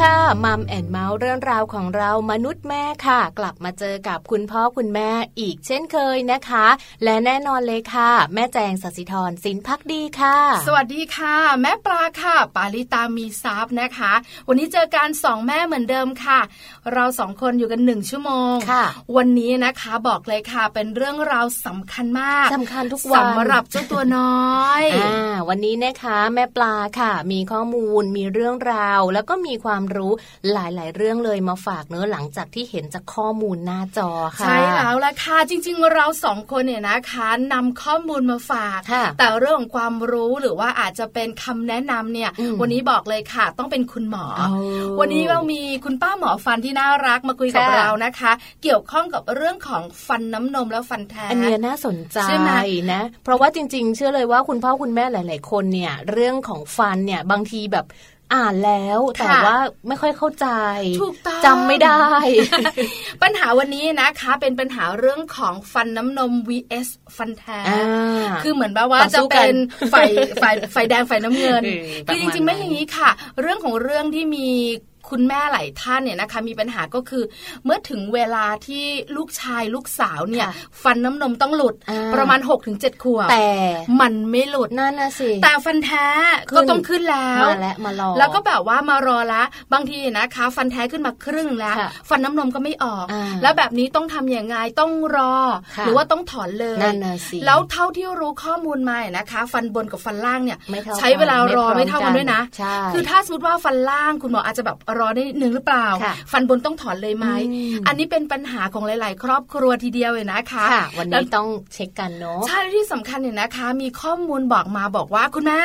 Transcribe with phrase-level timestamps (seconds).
[0.00, 6.66] ค่ะมัมแอนเมา ส์เรื่องราวของเรามนุษย์แม่ค่ะ กลับมาเจอกับคุณพ่อคุณแม่อีกเช่นเคยนะคะ
[7.04, 10.36] และแน่นอนเลยค่ะ แม่แจงสัสิธรสินพักดีค่ะ
[10.66, 14.12] สวัสดีค่ะ แม่ปลาค่ะ ปาลิตามีซับนะคะ
[14.48, 16.40] วันนี้เจอการสองแม่เหมือนเดิมค่ะ
[16.92, 18.84] เราสองคนอยู่กันหนึ่งชั่วโมงค่ะ
[19.16, 30.12] วันนี้นะคะบอกเลยค่ะเป็นเรื่องราวสำคัญมากสำคัญทุกวันสำหรับเจ้าตัวน้อยอ่าวันนี้นะคะ แม่ปลาค่ะ มีข้อมูลมีเรื่องราว แล้วก็มีความรู้
[30.52, 38.80] หลาย ๆเรื่องเลยมาฝากเนื้อหลังจากที่เห็นจากข้อมูลหน้าจอค่ะ ใช่แล้วล่ะค่ะ จริง ๆ เราสองคนเนี่ยนะคะนำข้อมูลมาฝาก
[39.18, 44.26] แต่เรื่องของความรู้หรือว่าอาจจะเป็นคำแนะนำเนี่ย วันนี้บอกเลยค่ะ ต้องเป็นคุณหมอ
[45.00, 48.32] วันนี้เรามีคุณป้าหมอฟันที่น่ารักมาคุยกับเรานะคะ
[48.62, 52.50] เกี่ยวข้องกับเรื่องของฟันน้ำนมแล้วฟันแท้อันนี้น่าสนใจใช่ไหม
[52.92, 57.86] นะ เพราะว่าจริง ๆ เชื่อเลยว่าคุณพ่อคุณแม่หลาย ๆ คนเนี่ยเรื่องของฟันเนี่ยบางทีแบบ
[58.34, 59.56] อ่านแล้ว แต่ว่า
[59.88, 60.46] ไม่ค่อยเข้าใจ
[61.00, 62.04] ถูกต้องจำไม่ได้
[63.22, 67.60] ปัญหาวันนี้นะคะ เป็นปัญหาเรื่องของฟันน้ำนม vs ฟันแท้
[68.42, 69.54] คือเหมือนแบบว่าจะเป็น
[69.90, 69.94] ไฟ
[70.40, 71.62] ไฟไฟแดงไฟน้ำเงิน
[72.06, 74.48] คือจริงๆไม่อย่างนี้ค่ะ เรื่องของเรื่องที่มี
[75.12, 77.24] คุณแม่หลายท่านเนี่ยนะคะมีปัญหาก็คือ
[77.64, 78.84] เมื่อถึงเวลาที่
[79.16, 80.48] ลูกชายลูกสาวเนี่ย
[80.82, 81.74] ฟันน้ำนมต้องหลุด
[82.14, 83.48] ประมาณ6กถึงเจ็ดขวบแต่
[84.00, 86.06] มันไม่หลุดนั่นนะสิแต่ฟันแท้
[86.56, 89.42] ก็ต้องขึ้นแล้วมาแล้วมารอแล้วก็แบบว่ามารอละ
[89.72, 91.76] บางทีนะคะ ฟันแท้ขึ้นมาครึ่งแล้ว
[92.08, 93.06] ฟันน้ำนมก็ไม่ออก
[93.42, 95.34] แล้วแบบนี้ต้องทํำยังไงต้องรอ
[95.84, 100.58] หรือว่าต้องถอนเลยนั่นนะสิแล้วเท่าที่รู้ข้อมูลมานะคะ ฟันบนกับฟันล่างเนี่ย
[100.98, 102.40] ใช้เวลารอไม่เท่ากันด้วยนะ
[102.92, 105.86] คือถ้าสมมติว่าฟันล่างคุณหมออาจจะแบบรอได้หนึ่งหรือเปล่า
[106.32, 107.26] ฟันบนต้องถอนเลยไหม
[107.86, 115.60] อันนี้เป็นปัญหาของหลาย ๆ ครอบครัวทีเดียวเลยนะคะคะวันนี้ต้องเช็คกันเนาะใช่ที่สำคัญเนี่ยนะคะ มีข้อมูลบอกมาบอกว่าคุณแม่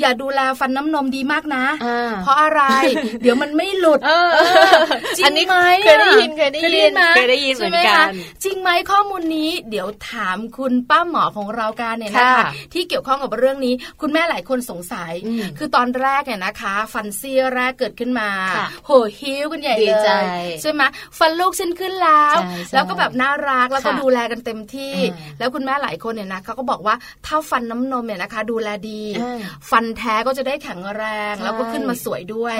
[0.00, 1.64] อย่าดูแลฟันน้ำนมดีมากนะ
[2.22, 2.62] เพราะอะไร
[3.22, 4.00] เดี๋ยวมันไม่หลุด
[5.18, 8.06] จริงไหมเคยได้ยินเคยได้ยินเคยได้ยินเหมือนกัน
[8.44, 15.12] จริงไหมข้อมูลนี้ เดี๋ยวถามคุณป้าหมอของเราการเนี่ยนะคะที่เกี่ยวข้องกับเรื่องนี้ คุณแม่หลายคนสงสัย
[15.58, 18.28] คือตอนแรกเนี่ยนะคะ ฟันเซี่ยแรกเกิดขึ้นมา
[18.86, 20.82] โหฮิ้วกันใหญ่เลยใช่ไหม
[21.18, 22.36] ฟันลูกฉันขึ้นแล้ว
[22.74, 24.94] แล้วก็แบบน่ารักแล้วก็ดูแลกันเต็มที่
[25.38, 26.94] แล้วคุณแม่หลายคนเนี่ยนะเขาก็บอกว่า
[27.26, 29.02] ถ้าฟันน้ำนมเนี่ยนะคะ ดูแลดี
[29.70, 32.56] ฟันแท้ก็จะได้แข็งแรง แล้วก็ขึ้นมาสวยด้วย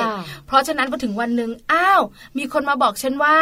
[0.47, 2.01] เพราะฉะนั้นพอถึงวันหนึ่งอ้าว
[2.39, 3.37] มีคนมาบอกฉันว่า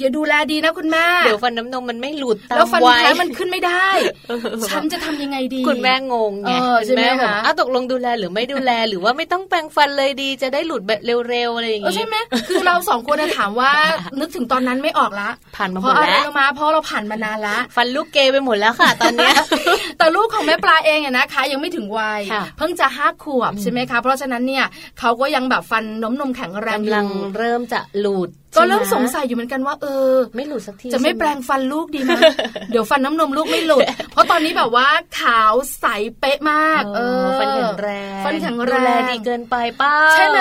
[0.00, 3.88] อย่าดูแลดีนะคุณแม่เดี๋ยวฟันน้ำนมมันไม่หลุดแล้วฟันแท้มันขึ้นไม่ได้
[4.68, 6.52] ฉันจะทำยังไงดี คุณแม่งงไง
[6.86, 12.16] ใช่ไหมคะอ้าวตกลงดูแลหรือไม่ดูแลหรือว่าไม่ต้องแปรงฟันเลยดีจะได้หลุดแบบเร็วๆอะไรอย่างงี้ใช่ไหม
[12.48, 13.72] คือเราสองคนถามว่า
[14.20, 19.30] นึกถึงตอนนั้นไม่ออกละ ผ่านมาหมดแล้วเพราะอะไรมาเพราะเราผ่านมานานละฟันลูกเกไปหมดแล้วค่ะ ตอนนี้
[19.98, 22.20] แต่ลูกของแม่ปลาเองเนี่ยนะคะ ยังไม่ถึงวัย
[22.58, 24.64] เพิ่งจะห้าขวบใช่ไหมคะ เพราะฉะนั้นเนี่ย
[24.98, 27.06] เขาก็ยังแบบฟันน้มนมแข็งแรงกำลัง
[27.36, 32.12] เริ่มจะหลุด ก็เริ่มสงสัยอยู่เหมือนกันว่า เออ ไม่หลุดสักทีจะไม่แปลงฟันลูกดีไหม
[32.70, 34.88] เดี๋ยวฟันน้ำนมลูกไม่หลุด เพราะตอนนี้แบบว่า
[35.20, 35.86] ขาวใส
[36.20, 40.38] เป๊ะมาก เออ ฟันแข็งแรงฟันแข็งแรงดีเกินไปป้าใช่ไหม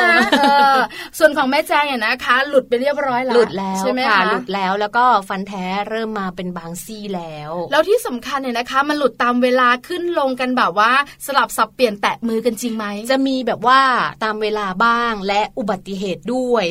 [1.18, 10.92] ส่วนของแม่แจ้งเนี่ยนะคะ หลุดไปเรียบร้อยแล้วหลุดแล้วใช่ไหมคะหลุดแล้วแล้วก็ฟันแท้เริ่มมาเป็นบางซี่แล้ว แล้วที่สำคัญเนี่ยนะคะ มันหลุดตามเวลาขึ้นลงกันแบบว่า
[11.26, 13.80] สลับสับเปลี่ยนแตะมือกันจริงไหมจะมีแบบว่า
[14.24, 16.66] ตามเวลาบ้างและอุบัติเหตุด้วย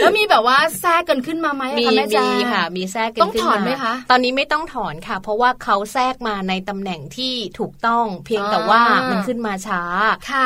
[0.00, 1.86] แล้วมีแบบว่าแทรกกันขึ้นมาไหมมี
[2.24, 9.82] มีค่ะ มีแทรกกันต้องถอนไหมคะตอนนี้ไม่ต้องถอนค่ะ เพราะว่าเขาแทรกมาในตำแหน่งที่ถูกต้อง เพียงแต่ว่ามันขึ้นมาช้า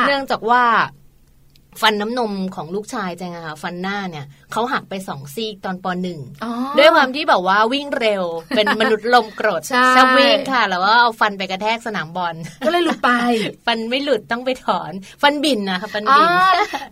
[0.07, 0.63] เนื่องจากว่า
[1.81, 6.19] ฟันน้ำนมของลูกชายจังอะค่ะฟันหน้าเนี่ยเขาหักไปสองซีกตอนปหนึ่ง
[6.77, 8.23] ด้วยความที่แบบว่าวิ่งเร็ว
[8.55, 9.61] เป็นมนุษย์ลมกรด
[9.95, 12.35] ชอบวิ่งค่ะ แล้วว่าเอาฟันไปกระแทกสนามบอล
[12.65, 13.11] ก็เลยหลุดไป
[13.65, 14.91] ฟันไม่หลุดต้องไปถอน
[15.21, 16.27] ฟันบินนะคะฟันบิน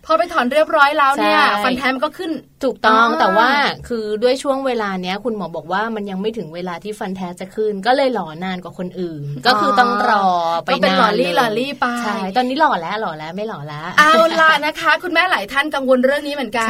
[0.05, 2.31] พอไปถอนเรียบร้อยแล้วเนี่ยฟันแท้มันก็ขึ้น
[2.63, 3.49] ถูกต้องแต่ว่า
[3.87, 10.25] คือด้วยช่วงเวลาเนี้ย คุณหมอบอกว่ามันยังไม่ถึงเวลาที่ฟันแท้จะขึ้น ก็เลยหล่อนานกว่าคนอื่น ก็คือต้องรอ
[10.65, 16.67] ไปนานหล่อรี่หล่อรี่ไปใช่ตอนนี้หล่อแล้วหล่อแล้วไม่หล่อแล้วเอาละนะคะ คุณแม่หลายท่านกังวลเรื่องนี้เหมือนกัน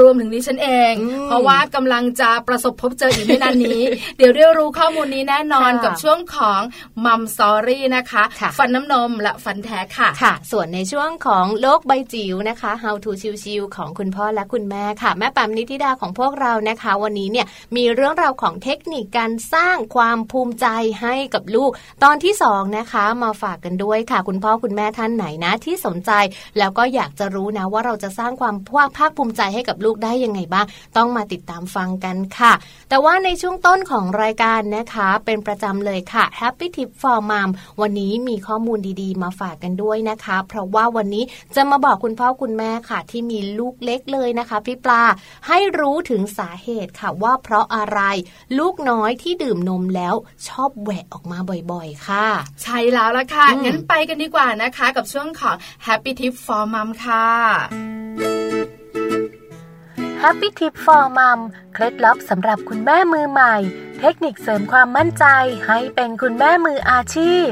[0.00, 0.94] รวมถึงดิฉันเอง
[1.26, 3.82] เพราะว่ากำลังจะประสบพบเจออีกไม่นานนี้
[4.16, 6.60] เดี๋ยวเรียรู้ข้อมูลนี้แน่นอนกับช่วงของ
[7.04, 8.22] มัมสอรี่นะคะ
[8.58, 13.10] ฟันน้ำนมและฟันแท้ค่ะค่ะ ส่วนในช่วงของโลกใบจิ๋วนะคะ How to
[13.44, 17.46] ชิวๆของคุณพ่อและคุณแม่ค่ะ แม่ปั๊มนิธิดาของพวกเรานะคะ วันนี้เนี่ย
[17.76, 20.66] มีเรื่องราวของเทคนิคการสร้างความภูมิใจ
[21.02, 21.70] ให้กับลูก
[22.04, 26.10] ตอนที่2นะคะมาฝากกันด้วยค่ะ คุณพ่อคุณแม่ท่านไหนนะที่สนใจ
[26.58, 28.56] แล้วก็อยากจะรู้นะว่าเราจะสร้างความ
[28.96, 30.66] ภาคภูมิใจให้กับลูกได้ยังไงบ้าง
[30.96, 32.52] ต้องมาติดตามฟังกันค่ะ
[32.88, 41.24] แต่ว่าในช่วงต้นของรายการนะคะ เป็นประจำเลยค่ะ Happy Tip for Mom วันนี้มีข้อมูลดีๆ มาฝากกันด้วยนะคะ เพราะว่าวันนี้
[41.56, 45.02] จะมาบอกคุณพ่อคุณแม่ค่ะ ที่มีลูกเล็กเลยนะคะพี่ปลา
[45.48, 48.00] ให้รู้ถึงสาเหตุค่ะว่าเพราะอะไร
[48.58, 50.14] ลูกน้อยที่ดื่มนมแล้ว
[50.48, 51.38] ชอบแหวะออกมา
[51.72, 52.26] บ่อยๆ ค่ะ
[52.62, 55.56] ใช่แล้วละค่ะงั้นไปกันดีกว่านะคะ กับช่วงของ
[55.86, 58.03] Happy Tip for Mom ค่ะ
[60.26, 61.40] Happy Tip for Mom
[61.74, 63.54] เคล็ดลับสำหรับคุณแม่มือใหม่
[64.00, 65.24] เทคนิคเสริมความมั่นใจ
[65.66, 67.48] ให้เป็นคุณแม่มืออาชีพ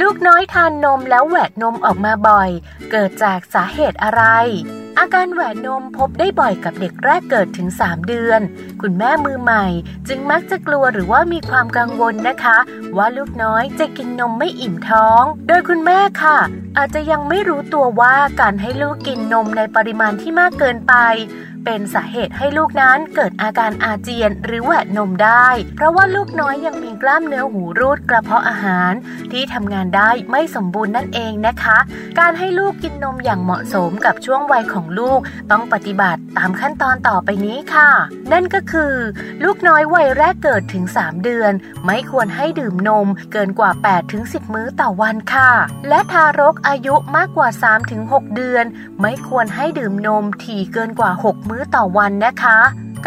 [0.00, 2.50] ลูกน้อยทานนมแล้วแหวกนมออกมาบ่อย
[2.90, 4.22] เกิดจากสาเหตุอะไร
[4.98, 8.40] อาการแหวนนมพบได้บ่อยกับเด็กแรกเกิดถึง 3 เดือน
[8.82, 9.66] คุณแม่มือใหม่
[10.08, 12.58] จึงมักจะกลัวหรือว่ามีความกังวลนะคะ
[12.96, 16.38] ว่าลูกน้อยจะกินนมไม่อิ่มท้อง โดยคุณแม่ค่ะ
[16.78, 20.94] อาจจะยังไม่รู้ตัวว่าการให้ลูกกินนมในปริมาณที่มากเกินไป
[21.64, 28.92] เป็นสาเหตุให้ลูกนั้นเกิดอาการอาเจียนหรือแหวะนมได้ เพราะว่าลูกน้อยยังมีกล้ามเนื้อหูรูดกระเพาะอาหาร
[29.32, 31.78] ที่ทำงานได้ไม่สมบูรณ์นั่นเองนะคะ
[32.18, 37.90] การให้ลูกกินนมอย่างเหมาะสมกับช่วงวัยของลูกต้องปฏิบัติตามขั้นตอนต่อไปนี้ค่ะ
[38.32, 38.94] นั่นก็คือ
[39.44, 41.52] ลูกน้อยวัยแรกเกิดถึง 3 เดือน
[41.86, 43.70] ไม่ควรให้ดื่มนมเกินกว่า
[44.12, 45.52] 8-10 มื้อต่อวันค่ะ
[45.88, 47.48] และทารกอายุมากกว่า
[47.92, 48.64] 3-6 เดือน
[49.00, 52.58] ไม่ควรให้ดื่มนมถี่เกินกว่า 6 มื้อื้อต่อวันนะคะ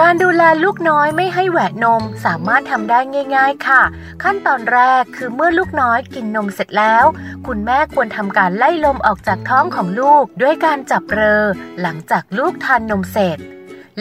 [0.03, 2.99] การดูแลลูกน้อยไม่ให้แหวะนมสามารถทำได้
[3.35, 3.83] ง่าย ๆ ค่ะ
[4.23, 7.05] ขั้นตอนแรกคือเมื่อลูกน้อยกินนมเสร็จแล้ว
[7.47, 11.43] คุณแม่ควรทำการไล่ลมออกจากท้องของลูก ด้วยการจับเรอ
[11.81, 13.39] หลังจากลูกทานนมเสร็จ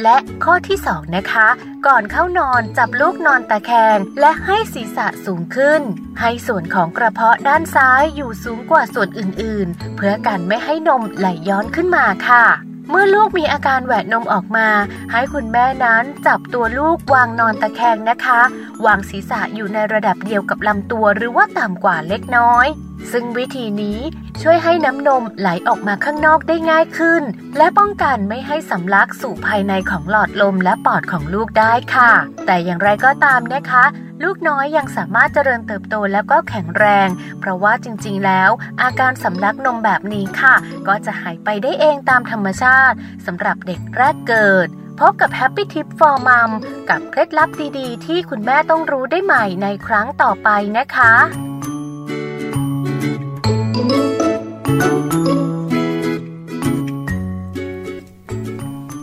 [0.03, 1.49] และข้อที่2นะคะ
[1.87, 5.81] ก่อนเข้านอนจับลูกนอนตะแคง และให้ศีรษะสูงขึ้น
[6.21, 12.45] ให้ส่วนของกระเพาะด้านซ้ายอยู่สูงกว่าส่วนอื่นๆ เพื่อกันไม่ให้นมไหลย้อนขึ้นมาค่ะ
[12.91, 14.69] เมื่อลูกมีอาการแหวะนมออกมา
[15.13, 18.41] ให้คุณแม่นั้นจับตัวลูกวางนอนตะแคงนะคะ
[18.87, 22.67] วางศีรษะอยู่ในระดับเดียวกับลำตัวหรือว่าต่ำกว่าเล็กน้อย
[23.13, 23.99] ซึ่งวิธีนี้
[24.43, 27.23] ช่วยให้น้ำนมไหลออกมาข้างนอกได้ง่ายขึ้น
[27.57, 32.11] และป้องกันไม่ให้สำลักสู่ภายในของหลอดลมและปอดของลูกได้ค่ะ
[32.47, 33.85] แต่อย่างไรก็ตามนะคะ
[34.25, 37.09] ลูกน้อยยังสามารถเจริญเติบโตแล้วก็แข็งแรง
[37.41, 38.51] เพราะว่าจริงๆแล้ว
[38.83, 40.55] อาการสำลักนมแบบนี้ค่ะ
[40.89, 44.69] ก็จะหายไปได้เองตามธรรมชาติสำหรับเด็กแรกเกิด
[45.01, 46.51] พบกับ Happy Tip for Mom
[46.91, 50.49] กับเคล็ดลับดีๆ ที่คุณแม่ต้องรู้ได้ใหม่ในครั้งต่อไป
[50.79, 51.15] นะคะ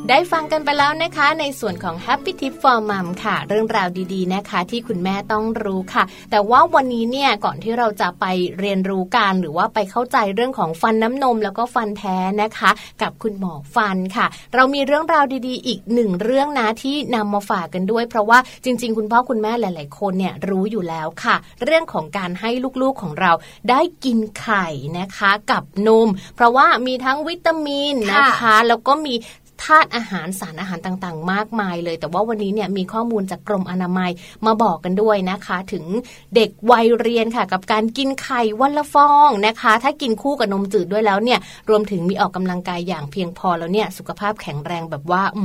[0.10, 8.26] ได้ฟังกันไปแล้วนะคะในส่วนของ Happy Tip for Mom ค่ะ เรื่องราวดีๆนะคะ ที่คุณแม่ต้องรู้ค่ะ แต่ว่าวันนี้เนี่ยก่อนที่เราจะไป
[8.60, 22.50] เรียนรู้กันหรือว่าไปเข้าใจเรื่องของฟันน้ำนมแล้วก็ฟันแท้นะคะ กับคุณหมอฟันค่ะ เรามีเรื่องราวดีๆ อีกหนึ่งเรื่องนะที่นำมาฝากกันด้วย เพราะว่าจริง ๆ คุณพ่อคุณแม่หลาย ๆ คนเนี่ยรู้อยู่แล้วค่ะ เรื่องของการให้
[22.82, 23.32] ลูกๆของเรา
[23.70, 24.68] ได้กินไข่
[25.00, 29.16] นะคะ กับนม เพราะว่ามีทั้งวิตามินนะคะ แล้วก็มี
[29.64, 34.12] ธาตุอาหารสารอาหารต่างๆ มากมายเลย แต่ว่าวันนี้เนี่ยมีข้อมูลจากกรมอนามัย
[34.46, 35.86] มาบอกกันด้วยนะคะ ถึง
[36.36, 45.44] เด็กวัยเรียนค่ะ กับการกินไข่วันละฟองนะคะ ถ้ากินคู่กับนมจืดด้วยแล้วเนี่ยรวมถึงมีออกกำลังกายอย่างเพียงพอแล้วเนี่ยสุขภาพแข็งแรงแบบว่า อื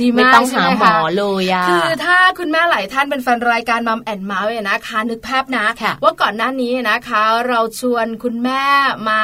[0.00, 5.66] ดีไม่ต้องหาหมอเลยอะคือถ้าคุณแม่หลายท่านเป็นแฟนรายการมัมแอนเมาส์นะคะนึกภาพนะ
[6.02, 8.62] ว่าก่อนหน้านี้นะคะ เราชวนคุณแม่
[9.08, 9.20] มา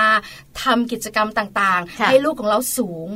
[0.62, 3.08] ทำกิจกรรมต่างๆ ให้ลูกของเราสูง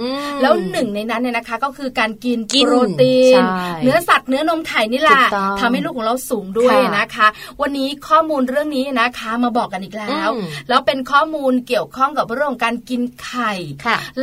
[0.43, 3.43] แล้วหนึ่งในนั้นเนี่ยนะคะ ก็คือการกินโปรตีน
[3.83, 5.23] เนื้อสัตว์เนื้อนมไข่นี่แหละ
[5.61, 7.26] ทำให้ลูกของเราสูงด้วยนะคะ
[7.61, 10.29] วันนี้ข้อมูลเรื่องนี้นะคะมาบอกกันอีกแล้ว
[10.69, 13.53] แล้วเป็นข้อมูลเกี่ยวข้องกับเรื่องของการกินไข่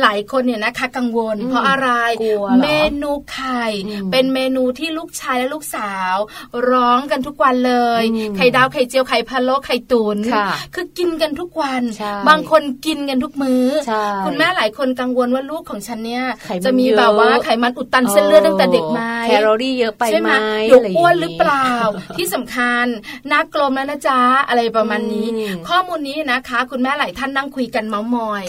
[0.00, 1.88] หลายคนเนี่ยนะคะ กังวล เพราะอะไร
[2.62, 2.68] เม
[3.02, 3.64] นูไข่
[4.12, 6.14] เป็นเมนูที่ลูกชายและลูกสาว
[6.70, 8.02] ร้องกันทุกวันเลย
[8.36, 10.18] ไข่ดาวไข่เจียวไข่พะโล้ไข่ตุ๋น
[10.74, 11.82] คือกินกันทุกวัน
[12.28, 13.64] บางคนกินกันทุกมือ้อ
[14.26, 16.24] คุณแม่หลายคนกังวลว่าลูกของฉันเนี่ย
[16.64, 20.30] จะมีแบบว่าไขมันอุดตันเส้นเลือดตั้งแต่เด็กไหมแคลอรี่เยอะไปไหม
[20.68, 21.68] หรืออ้วนหรือเปล่า
[22.16, 22.86] ที่สำคัญ
[23.28, 25.26] หน้ากลมแล้วนะจ๊ะอะไรประมาณนี้
[25.68, 28.42] ข้อมูลนี้นะคะ คุณแม่หลายท่านนั่งคุยกันเมาส์มอย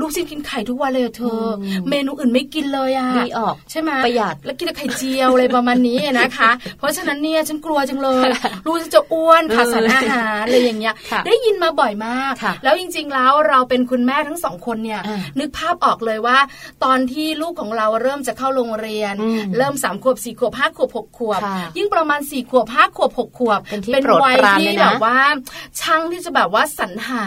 [0.00, 1.42] ลูกซินกินไข่ทุกวันเลยเธอ
[1.88, 8.28] เมนูอื่นไม่กินเลยอะดีออกใช่ไหมประหยัดแล้วกินแต่ไข่เจียวอะไรประมาณนี้นะคะ เพราะฉะนั้นเนี่ยฉันกลัวจังเลย
[8.66, 10.94] ลูกจะอ้วนขาดสารอาหารอะไรอย่างเงี้ย
[11.26, 12.32] ได้ยินมาบ่อยมาก
[12.64, 15.00] แล้วจริง ๆแล้วเราเป็นคุณแม่ทั้งสองคนเนี่ย
[15.38, 16.38] นึกภาพออกเลยว่า
[16.84, 19.14] ตอนที่ลูกของเราเริ่มจะเข้าโรงเรียน
[19.56, 21.40] เริ่มสามขวบสี่ขวบห้าขวบหกขวบ
[21.76, 23.60] ยิ่งประมาณสี่ขวบห้าขวบหกขวบ
[23.92, 25.18] เป็นวัยที่แบบว่า
[25.80, 27.24] ช่างที่จะแบบว่าสรรหา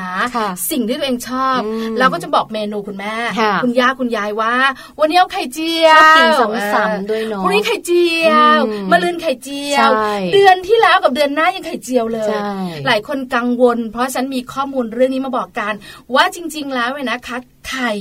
[0.71, 1.59] สิ่งที่ตัวเองชอบ
[1.97, 3.15] แล้วก็จะบอกเมนูคุณแม่
[3.63, 4.53] คุณย่าคุณยายว่า
[4.99, 6.29] วันนี้เอาไข่เจียวกิน
[6.73, 8.59] ซ้ำๆด้วยเนาะวันนี้ไข่เจียว
[8.91, 9.89] มะลืนไข่เจียว
[10.33, 12.35] เดือนที่แล้วกับเดือนหน้ายังไข่เจียวเลย
[12.85, 15.73] หลายคนกังวล เพราะฉันมีข้อมูลเรื่องนี้มาบอกกัน
[16.15, 17.37] ว่าจริงๆ แล้วเนี่ยนะคะ
[17.69, 17.91] ไข่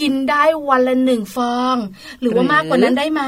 [0.00, 1.76] กินได้วันละหนึ่งฟอง
[2.20, 3.22] หรือว่ามากกว่านั้นได้ไหม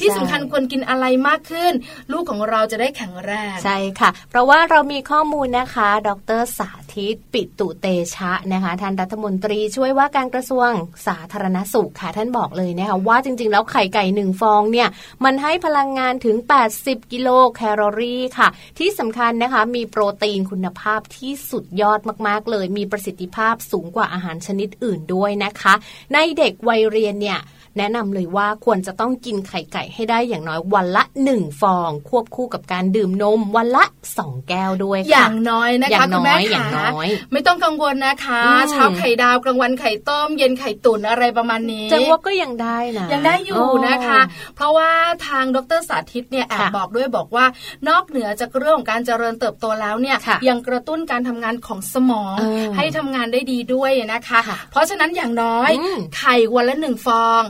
[0.00, 1.72] ที่สำคัญควรกินอะไรมากขึ้น
[2.12, 10.70] ลูกของเราจะได้แข็งแรงใช่ค่ะ เพราะว่าเรามีข้อมูลนะคะ ดรสาธิตปิตุเตชะนะคะท่านรัฐมนตรีช่วยว่าการกระทรวง
[11.06, 14.88] สาธารณสุขค่ะท่านบอกเลยนะคะว่าจริง ๆ แล้วไข่ไก่หนึ่งฟองเนี่ย
[15.24, 16.36] มันให้พลังงานถึง
[16.74, 25.74] 80 กิโลแคลอรี่ค่ะ ที่สำคัญนะคะมีโปรตีนคุณภาพที่สุดยอดมากๆ เลย มีประสิทธิภาพสูงกว่าอาหารชนิดอื่นด้วยนะคะ
[26.14, 27.38] ในเด็กวัยเรียนเนี่ย
[27.78, 33.84] แนะนำเลยว่าควรจะต้องกินไข่ไก่ให้ได้อย่างน้อยวันละหนึ่งฟอง ควบคู่กับการดื่มนมวันละ
[34.16, 44.20] สองแก้วด้วยค่ะอย่างน้อยนะคะคุณแม่อย่างน้อย ไม่ต้องกังวลนะคะเช้าไข่ดาวกลางวันไข่ต้ม เย็นไข่ตุ๋นอะไรประมาณนี้จังว่าก็ยังได้นะยังได้อยู่นะคะ
[44.56, 44.90] เพราะว่า
[45.26, 47.44] ทางดรสาธิตเนี่ยแอบบอกด้วยบอกว่า
[47.88, 50.16] นอกเหนือจากเรื่องของการเจริญเติบโตแล้วเนี่ย
[50.48, 52.36] ยังกระตุ้นการทำงานของสมอง
[52.76, 55.70] ให้ทำงานได้ดีด้วยนะคะ เพราะฉะนั้นอย่างน้อย
[56.16, 57.40] ไข่วันละหนึ่งฟอง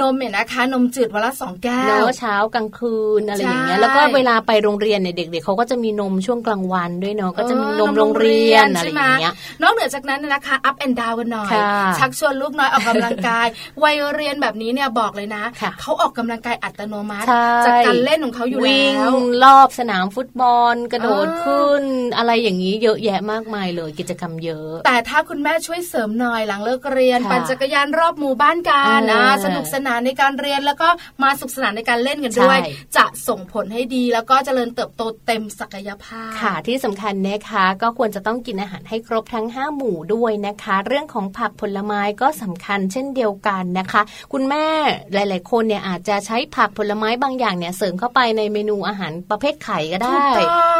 [0.00, 11.52] นมเนี่ยนะคะ นมจืดวันละสองแก้วเช้ากลางคืนอะไรอย่างเงี้ยแล้วก็เวเวลาไปโรงเรียนเนี่ยเด็ก ๆเขาก็จะมีนมช่วงกลางวันด้วยเนาะก็จะมีนมโรงเรียนอะไรอย่างเงี้ยนอกเหนือจากนั้นนะคะ up and down กันหน่อย
[11.98, 13.46] ชักชวนลูกน้อยออกกำลังกาย
[13.82, 15.44] วัยเรียนแบบนี้เนี่ยบอกเลยนะ
[15.80, 17.26] เขาออกกำลังกายอัตโนมัติ
[17.66, 19.12] จากการเล่นของเขาอยู่แล้ว
[19.44, 21.82] รอบสนามฟุตบอลกระโดดขึ้น
[22.16, 30.88] อะไรอย่างนี้เยอะแยะมากมายเลยกิจกรรมเยอะ แต่ถ้าคุณแม่ช่วยเสริมหน่อยหลังเลิกเรียน ปั่นจักรยานรอบหมู่บ้านกันนะสนุกสนานในการเรียนแล้วก็
[31.22, 32.58] มาสุขสนานในการเล่นกันด้วย
[32.96, 44.66] จะส่งผลให้ดีแล้วก็เจริญเติบโตเต็มศักยภาพค่ะที่สำคัญนะคะก็ควรจะต้องกินอาหารให้ครบทั้ง 5 หมู่ด้วยนะคะ เรื่องของผักผลไม้ก็สำคัญเช่นเดียวกันนะคะ คุณแม่
[45.12, 50.26] หลาย ๆ คนเนี่ยอาจจะใช้ผักผลไม้บางอย่างเนี่ยเสริมเข้าไปในเมนูอาหารประเภทไข่ก็ได้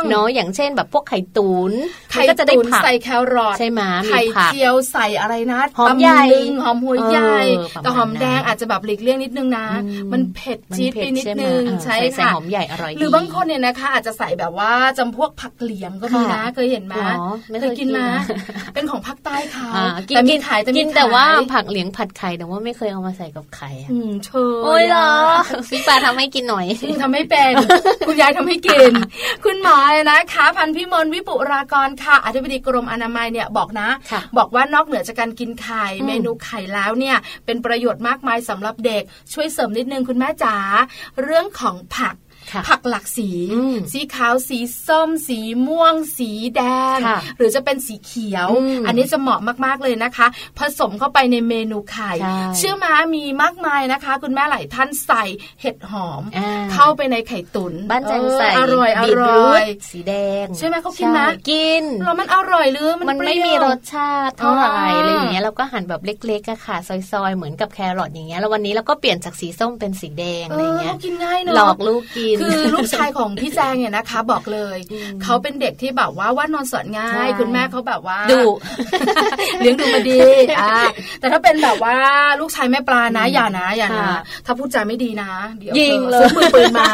[0.09, 1.73] เนาะอย่างเช่น แบบพวกไข่ตุน
[2.11, 6.23] ไข่ก็จะได้ผักใส่แครอทใช่ไหมไข่เจียวใส่อะไรนะหอมใหญ่
[6.63, 7.39] หอมหัวใหญ่
[7.83, 9.67] แต่หอมแดงอาจจะแบบหลีกเลี่ยงนิดนึงนะ
[10.13, 16.95] มันเผ็ดจี๊ดไปนิดนึงใช่ค่ะหอมใหญ่อร่อยหรือบางคนเนี่ยนะคะ อาจจะใส่แบบว่าจำพวกผักเหลียงก็มีนะเคยเห็นไหม
[17.61, 18.07] เคยกินมา
[18.75, 19.69] เป็นของภาคใต้เขา
[20.07, 25.11] แต่มีขายแต่กินแต่ว่าผักเหลียงผัดไข่แต่ว่าไม่เคยเอามาใส่กับไข่อืมเชยโอ้ยเหรอ
[25.71, 26.67] พี่ปาทำให้กินหน่อย
[27.03, 27.53] ทำให้เป็น
[28.07, 28.93] คุณยายทำให้กิน
[29.45, 29.79] คุณหมอ
[30.11, 33.89] นะคะ พันพิมลวิปุรากรค่ะอธิบดีกรมอนามัยเนี่ยบอกนะ
[34.39, 37.17] บอกว่านอกเหนือจากการกินไข่เมนูไข่แล้วเนี่ย
[37.47, 40.57] เป็นประโยชน์มากมายสำหรับเด็กช่วยเสริมนิดนึงคุณแม่จ๋า
[41.23, 42.15] เรื่องของผัก
[42.69, 43.31] ผักหลักสี
[43.93, 46.63] สีขาวสีส้ม สีม่วง สีแด
[46.97, 46.99] ง
[47.39, 48.49] หรือจะเป็นสีเขียว
[48.87, 50.27] อันนี้จะเหมาะมากๆเลยนะคะ
[50.59, 52.13] ผสมเข้าไปในเมนูไข่
[52.57, 55.23] เชื่อมามีมากมายนะคะ คุณแม่หลายท่านใส่
[55.61, 56.23] เห็ดหอม
[56.73, 66.77] เข้าไปในไข่ตุ๋นบ้านแจงใส่อร่อยอร่อยสีแดง ใช่ไหมเขากินนะกินแล้วมันอร่อยหรือมันไม่มีรสชาติเท่าไหร่อะไรอย่างเงี้ยเราก็หั่นแบบเล็กๆอะค่ะ
[67.11, 74.79] ซอยๆ เหมือนกับแครอทอย่างเงี้ยแล้ววันนี้เราก็เปลี่ยนจากสีส้มเป็นสีแดงอะไรเงี้ยกินง่ายเนาะหลอกลูกกินคือลูกชายของพี่แจงเนี่ยนะคะ บอกเลย
[75.23, 78.41] เขาเป็นเด็กที่แบบว่าว่านอนสอนง่าย คุณแม่เขาแบบว่าดู
[79.61, 80.21] เลี้ยงดูมาดี
[80.61, 80.71] อ่า
[81.21, 81.95] แต่ถ้าเป็นแบบว่า
[82.41, 84.11] ลูกชายแม่ปลานะอย่านะอย่านะ
[84.47, 86.91] ถ้าพูดจาไม่ดีนะ เดี๋ยวยิงเลยมือปืนมา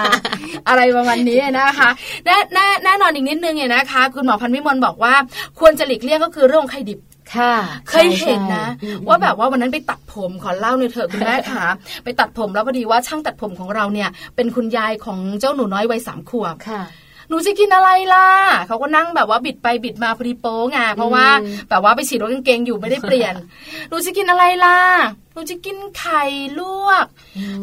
[0.69, 1.89] อะไรประมาณนี้นะคะ
[2.27, 5.15] แน่แน่แน่นอนอีกนิดนึงเนี่ยนะคะ คุณหมอพันวิมลบอกว่า
[5.61, 6.99] ควรจะหลีกเลี่ยงก็คือเรื่องไข่ดิบ
[7.37, 7.55] ค่ะ
[7.89, 8.67] เคยเห็นนะ
[9.09, 11.67] ว่าแบบว่าวันนั้นไปตัดผมขอเล่าในเถอะคุณแม่ค่ะ
[12.05, 16.83] ไปตัดผมแล้วพอดีว่าช่างตัดผมของเราเนี่ย เป็นคุณยายของเจ้าหนูน้อยวัยสามขวบค่ะ
[17.29, 18.27] หนูจะกินอะไรล่ะ
[18.67, 21.27] เขาก็นั่งแบบว่าบิดไปบิดมาพอดีโป้งไงเพราะว่า
[21.71, 23.35] แบบว่าไปฉีดรถกางเกงอยู่ไม่ได้เปลี่ยน
[23.89, 24.77] หนูจะกินอะไรล่ะ
[25.39, 26.25] นูจะกินไข่
[26.61, 27.07] ลวก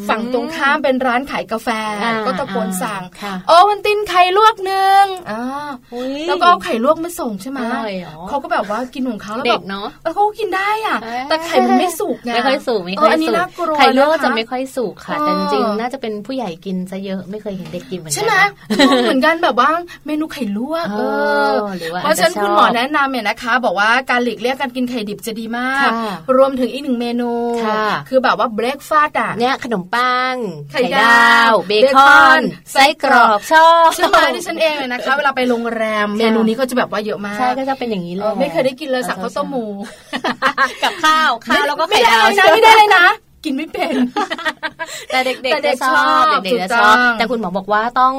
[0.07, 1.69] ฝั่งตรงข้ามเป็นร้านขายกาแฟ
[2.25, 3.01] ก็ตะโกนสั่ง
[3.47, 5.03] โอ้มันตินไข่ลวกหนึ่ง
[6.27, 7.59] แล้วก็เอาไข่ลวกมาส่งใช่ไหม
[8.29, 10.97] เขาก็แบบว่ากินของเขาแล้วแบบเนาะแล้วเขากินได้อะ
[11.29, 13.35] แต่ไข่มันไม่สุกไงไม่ค่อยสุกไม่ค่อยสุก
[13.77, 18.33] ไข่ลวกจะไม่ค่อยสุกค่ะ แต่จริงๆน่าจะเป็นผู้ใหญ่กินซะเยอะไม่เคยเห็นเด็กกินเหมือนกันใช่ไหม
[19.03, 19.69] เหมือนกันแบบว่า
[20.05, 21.01] เมนูไข่ลวกเอ
[21.49, 21.51] อ
[22.01, 25.89] เพราะฉะนั้นคุณหมอแนะนำเนี่ยนะคะ บอกว่าการหลีกเลี่ยงการกินไข่ดิบจะดีมาก
[26.37, 27.31] รวมถึงอีกหนึ่งเมนู
[28.09, 30.35] คือแบบว่าเบรกฟาสต์อะเนี่ยขนมปัง
[30.71, 39.65] ไข่ดาว เบคอนไส้กรอกชอบใช่ไหมที่ฉันเองเลยนะคะ เวลาไปโรงแรมเมนูนี้ก็จะแบบว่าเยอะมากใช่ก็จะเป็นอย่างนี้เลยไม่เคยได้กินเลยสั่งข้าวต้มหมู
[40.83, 42.23] กับข้าวข้าวแล้วก็ไข่ดาว
[42.53, 43.05] ไม่ได้เลยนะ
[43.45, 43.93] กินไม่เป็น
[45.07, 48.13] แต่เด็กๆจะชอบเด็กๆจะชอบแต่คุณหมอบอกว่าต้อง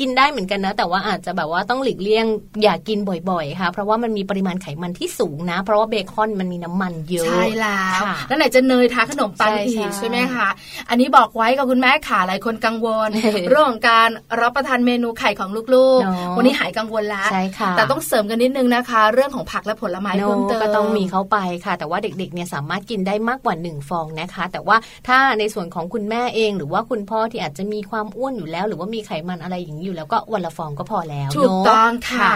[0.00, 2.26] กินได้เหมือนกันนะ แต่ว่าอาจจะแบบว่าต้องหลีกเลี่ยง
[2.62, 2.98] อย่ากิน
[3.30, 10.48] บ่อยๆค่ะเพราะว่ามันมีปริมาณไขมันที่สูงนะ เพราะว่าเบคอนมันมีน้ำมันเยอะใช่แล้วแล้วไหนจะเนยทาขนมปังอีกใช่ไหมคะ
[10.90, 13.10] อันนี้บอกไว้กับคุณแม่ขาหลายคนกังวล
[13.48, 14.08] เรื่องของการ
[14.40, 17.28] รับประทานเมนูไข่ของลูกๆ วันนี้หายกังวลแล้ว
[17.76, 24.76] แต่ต้องเสริมกันนิดนึงนะคะ เรื่องของผักและผลไม้เพิ่มเติมก็ต้องมีเข้าไปค่ะ แต่ว่าเด็กๆเนี่ยสามารถกินได้มากกว่า 1 ฟองนะคะแต่ว่า
[25.08, 32.30] ถ้าในส่วนของคุณแม่เอง หรือว่าคุณพ่อที่อาจจะมีความอ้วนอยู่แล้ว หรือว่ามีไขมันอะไรอย่างนี้อยู่แล้วก็วันละฟองก็พอแล้วถูกต้องค่ะ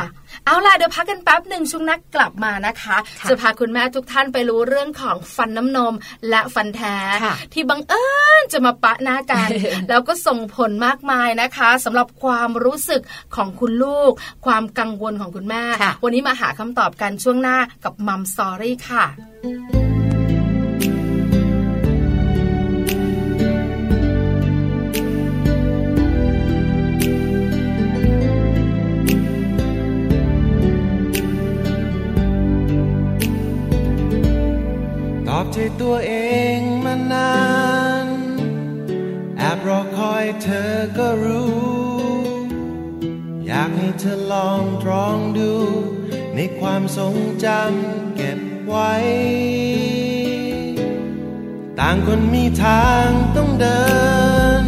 [0.45, 2.97] เอาล่ะเดี๋ยวพักกันแป๊บหนึ่งช่วงนักกลับมานะคะ
[3.29, 5.95] จะพาคุณแม่ทุกท่านไปรู้เรื่องของฟันน้ำนม
[6.29, 6.97] และฟันแท้
[7.53, 8.05] ที่บังเอิ
[8.41, 9.49] ญจะมาปะหน้ากัน
[9.89, 13.03] แล้วก็ส่งผลมากมายนะคะสำหรับความรู้สึก
[13.37, 14.13] ของคุณลูก
[14.47, 15.63] ความกังวลของคุณแม่
[16.05, 19.92] วันนี้มาหาคำตอบกันช่วงหน้ากับมัมสอรี่ค่ะ
[35.95, 36.19] ตัวเอ
[36.59, 37.37] งมานา
[38.05, 38.07] น
[39.39, 41.63] แอบรอคอยเธอก็รู้
[43.47, 45.53] อยากให้เธอลองตรองดู
[46.35, 48.93] ในความทรงจำเก็บไว้
[51.79, 53.83] ต่างคนมีทางต้องเดิ
[54.63, 54.65] น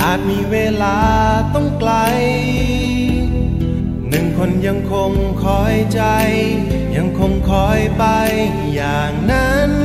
[0.00, 0.98] อาจมีเวลา
[1.54, 1.92] ต้องไกล
[4.08, 5.12] หนึ่งคนยังคง
[5.44, 6.02] คอยใจ
[6.96, 8.04] ยังคงคอยไป
[8.74, 9.77] อย่างนั้น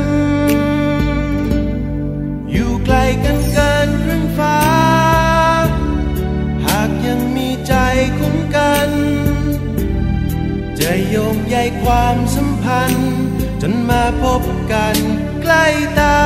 [2.84, 4.58] ไกลกันเกินครึ่งฟ้า
[6.66, 7.74] หากยังมีใจ
[8.18, 8.90] คุ้มกัน
[10.78, 13.14] จะโยงใยความสัมพันธ์
[13.62, 14.42] จนมาพบ
[14.72, 14.96] กัน
[15.42, 15.64] ใกล้
[16.00, 16.20] ตา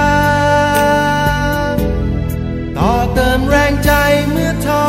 [2.77, 3.93] ต่อเติมแรงใจ
[4.31, 4.87] เมื่อท้อ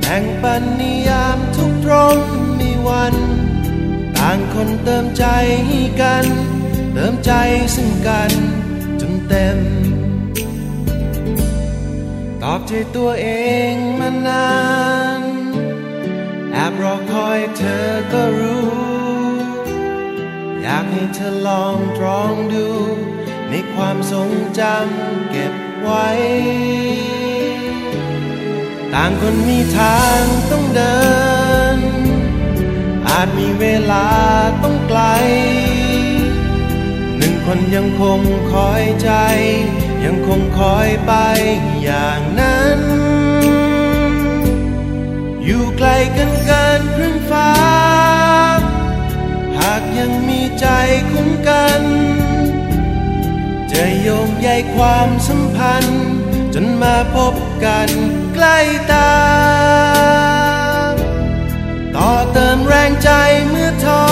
[0.00, 2.18] แบ่งปันนิยามทุกตรง
[2.60, 3.14] มีวัน
[4.16, 5.24] ต่างคนเติมใจ
[5.66, 6.26] ให้กัน
[6.92, 7.32] เติมใจ
[7.74, 8.32] ซึ่งกัน
[12.68, 13.28] ใจตัวเอ
[13.72, 14.50] งมานา
[15.20, 15.22] น
[16.52, 18.68] แอบรอคอยเธอก็รู้
[20.60, 22.68] อยากให้เธอลองตรองดู
[23.50, 26.08] ในความทรงจำเก็บไว้
[28.92, 30.98] ต่างคนมีทางต้องเดิ
[31.76, 31.78] น
[33.08, 34.08] อาจมีเวลา
[34.62, 35.00] ต้องไกล
[37.16, 38.20] หนึ่งคนยังคง
[38.52, 39.10] คอยใจ
[40.04, 41.12] ยังคงคอยไป
[41.82, 42.20] อย่าง
[45.46, 47.50] อยู่ไกลกันเกินครึ่งฟ้า
[49.58, 50.66] หากยังมีใจ
[51.10, 51.82] คุ้มกัน
[53.72, 56.06] จะโยงใยความสัมพันธ์
[56.54, 57.90] จนมาพบกัน
[58.34, 58.58] ใกล้
[58.92, 59.12] ตา
[61.96, 63.10] ต่อเติมแรงใจ
[63.48, 64.04] เมื่อท้อ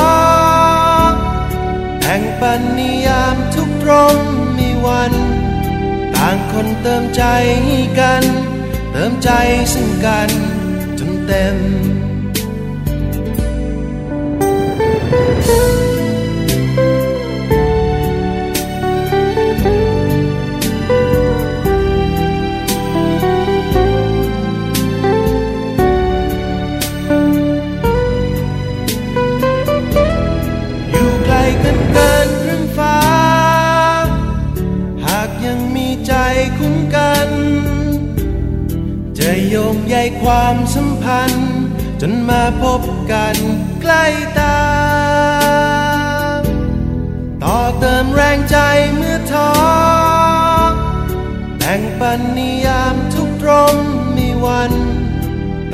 [2.03, 4.16] แห่งปันนิยามทุกตรง
[4.59, 5.12] มีวัน
[6.14, 7.23] ต่างคนเติมใจ
[8.01, 8.23] กัน
[8.92, 9.31] เติมใจ
[9.73, 10.31] ซึ่งกัน
[11.26, 11.54] จ
[40.24, 41.54] ความสัมพันธ์
[42.00, 42.80] จนมาพบ
[43.12, 43.37] กัน
[43.80, 44.04] ใกล้
[44.38, 44.58] ตา
[47.42, 48.56] ต่อเติมแรงใจ
[48.96, 49.50] เมื่อท้อ
[51.58, 53.74] แบ่งปันนิยามทุกตรง
[54.16, 54.72] มีวัน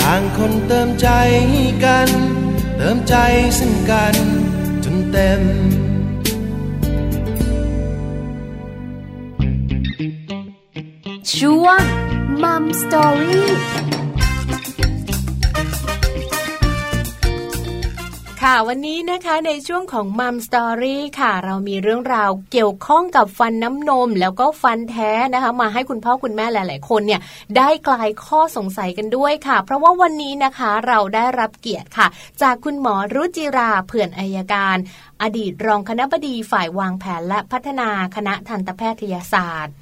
[0.00, 1.08] ต่างคนเติมใจ
[1.84, 2.08] กัน
[2.76, 3.14] เติมใจ
[3.58, 4.14] ซึ่งกัน
[4.84, 5.42] จนเต็ม
[11.34, 11.82] ช่วง
[12.42, 13.69] Mom Story
[18.52, 27.20] ค่ะ วันนี้นะคะในช่วงของ Mom Story ค่ะ เรามีเรื่องราวเกี่ยวข้องกับฟันน้ำนม แล้วก็ฟันแท้นะคะ มาให้คุณพ่อคุณแม่หลาย ๆ คนเนี่ย
[27.56, 32.06] ได้คลายข้อสงสัยกันด้วยค่ะ เพราะว่าวันนี้นะคะเราได้รับเกียรติค่ะ
[32.42, 34.76] จากคุณหมอรุจิราเผื่อนอายการ
[35.22, 39.74] อดีตรองคณบดีฝ่ายวางแผนและพัฒนาคณะทันตแพทยศาสตร์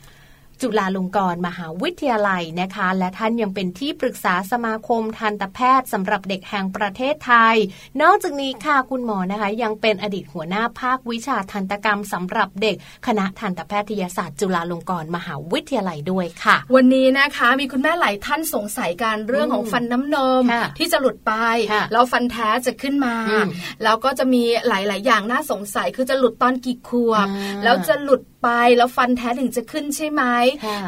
[0.63, 7.57] จุฬาลงกรณ์มหาวิทยาลัยนะคะ และท่านยังเป็นที่ปรึกษาสมาคมทันตแพทย์สำหรับเด็กแห่งประเทศไทย
[8.03, 20.45] นอกจากนี้ค่ะคุณหมอนะคะ ยังเป็นอดีตหัวหน้าภาควิชาทันตกรรมสำหรับเด็ก คณะทันตแพทยศาสตร์จุฬาลงกรณ์มหาวิทยาลัยด้วยค่ะ วันนี้นะคะ มีคุณแม่หลายท่านสงสัยการเรื่องของฟันน้ำนม
[20.79, 21.33] ที่จะหลุดไป
[21.93, 23.17] แล้วฟันแท้จะขึ้นมา
[23.85, 27.27] แล้วก็จะมีหลาย ๆ อย่างน่าสงสัยคือจะหลุดตอนกี่ขวบ
[27.65, 30.23] แล้วจะหลุดไปแล้วฟันแท้ถึงจะขึ้นใช่ไหม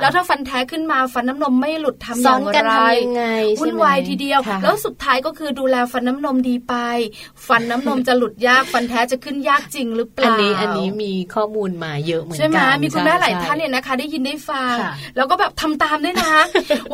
[0.00, 2.72] แล้วถ้าฟันแท้ขึ้นมาฟันน้ำนมไม่หลุดทำอย่างไร
[3.60, 6.74] วุ่นวายทีเดียว แล้วสุดท้ายก็คือดูแลฟันน้ำนมดีไป
[7.48, 14.74] ฟันน้ำนมจะหลุดยากฟันแท้จะขึ้นยากจริงหรือเปล่าอันนี้อันนี้มีข้อมูลมาเยอะเหมือนกันใช่ไหมมีคุณแม่หลายท่านเนี่ยนะคะ ได้ยินได้ฟัง
[15.16, 16.34] แล้วก็แบบทำตามด้วยนะ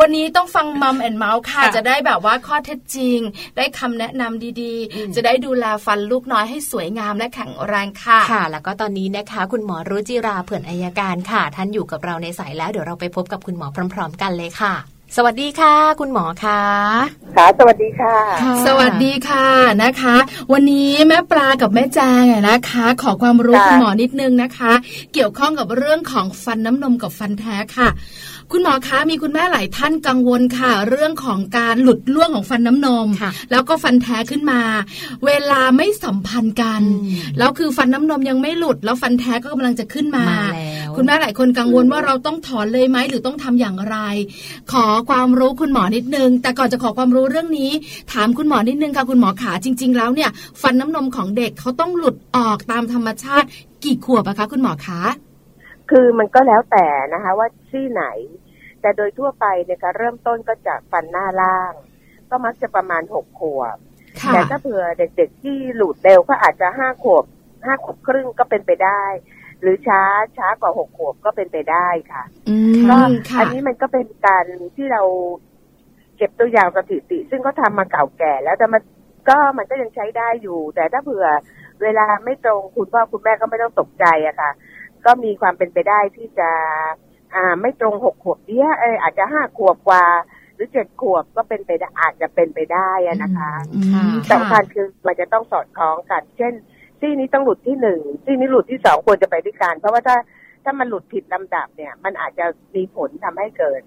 [0.00, 3.18] วันนี้ต้องฟังมัมแอนเมาส์ค่ะ จะได้แบบว่าข้อเท็จจริง
[3.56, 14.74] ได้คำแนะนำดีๆ จะได้ดูแลฟันลูกน้อยให้สวยงามและแข็งแรงค่ะค่ะ แล้วก็ตอนนี้นะคะ คุณหมอรุจิราเผื่อนอายการค่ะ ท่านอยู่กับเราในสายแล้วเดี๋ยวเราไปพบกับคุณหมอพร้อม ๆ กันเลยค่ะ
[15.16, 16.62] สวัสดีค่ะ คุณหมอคะ
[17.36, 18.16] ค่ะสวัสดีค่ะ
[18.66, 19.46] สวัสดีค่ะ
[19.82, 20.16] นะคะ
[20.52, 24.72] วันนี้แม่ปลากับแม่แจงนะคะ ขอความรู้คุณหมอนิดนึงนะคะ
[25.12, 27.88] เกี่ยวข้องกับเรื่องของฟันน้ำนมกับฟันแท้ค่ะ
[28.52, 33.08] คุณหมอคะมีคุณแม่หลายท่านกังวลค่ะ เรื่องของการหลุดล่วงของฟันน้ำนม
[33.50, 34.60] แล้วก็ฟันแท้ขึ้นมา
[35.26, 36.82] เวลาไม่สัมพันธ์กัน
[37.38, 40.26] แล้วคือฟันน้ำนมยังไม่หลุด แล้วฟันแท้ก็กำลังจะขึ้นมา
[40.96, 43.96] คุณแม่หลายคนกังวลว่าเราต้องถอนเลยไหมหรือต้องทำอย่างไร
[44.72, 47.70] ขอความรู้คุณหมอนิดนึง แต่ก่อนจะขอความรู้เรื่องนี้
[48.12, 50.30] ถามคุณหมอนิดนึงค่ะคุณหมอขาจริง ๆ แล้วเนี่ย
[50.62, 53.46] ฟันน้ำนมของเด็กเขาต้องหลุดออกตามธรรมชาติ
[53.84, 55.02] กี่ขวบอะคะคุณหมอคะ
[55.90, 58.04] คือมันก็แล้วแต่นะคะ ว่าซี่ไหน
[58.80, 61.72] แต่โดยทั่วไปเนี่ยค่ะเริ่มต้นก็จากฟันหน้าล่าง
[62.30, 63.76] ก็มักจะประมาณหกขวบ
[64.32, 67.24] แต่ถ้าเผื่อเด็กๆที่หลุดเร็วก็อาจจะห้าขวบ
[67.64, 69.04] ห้าขวบครึ่งก็เป็นไปได้
[69.60, 70.02] หรือช้า
[70.36, 72.22] ช้ากว่าหกขวบก็เป็นไปได้ค่ะ
[72.90, 72.96] ก็
[73.38, 74.44] อันนี้มันก็เป็นการ
[74.76, 75.02] ที่เรา
[76.16, 78.82] เก็บตัวอย่างสถิติ ซึ่งก็ทำมาเก่าแก่แล้วแต่มัน
[79.28, 81.26] ก็มันก็ยังใช้ได้อยู่ แต่ถ้าเผื่อ
[81.82, 84.50] เวลาไม่ตรงคุณพ่อคุณแม่ก็ไม่ต้องตกใจอะค่ะ
[85.06, 86.50] ก็มีความเป็นไปได้ที่จะ
[87.34, 90.04] อ่าไม่ตรงหกขวบเดียเอออาจจะห้าขวบกว่า
[90.54, 92.90] หรือเจ็ดขวบก็เป็นไปได้อาจจะเป็นไปได้
[93.22, 93.52] นะคะ
[94.32, 96.52] สำคัญคือมันจะต้องสอดคล้องกัน เช่น
[97.00, 100.16] ซี่นี้ต้องหลุดที่หนึ่งซี่นี้หลุดที่สองควรจะไปด้วยกันเพราะว่าถ้า
[100.64, 103.80] ถ้ามันหลุดผิดลำดับเนี่ย มันอาจจะมีผลทำให้เกิด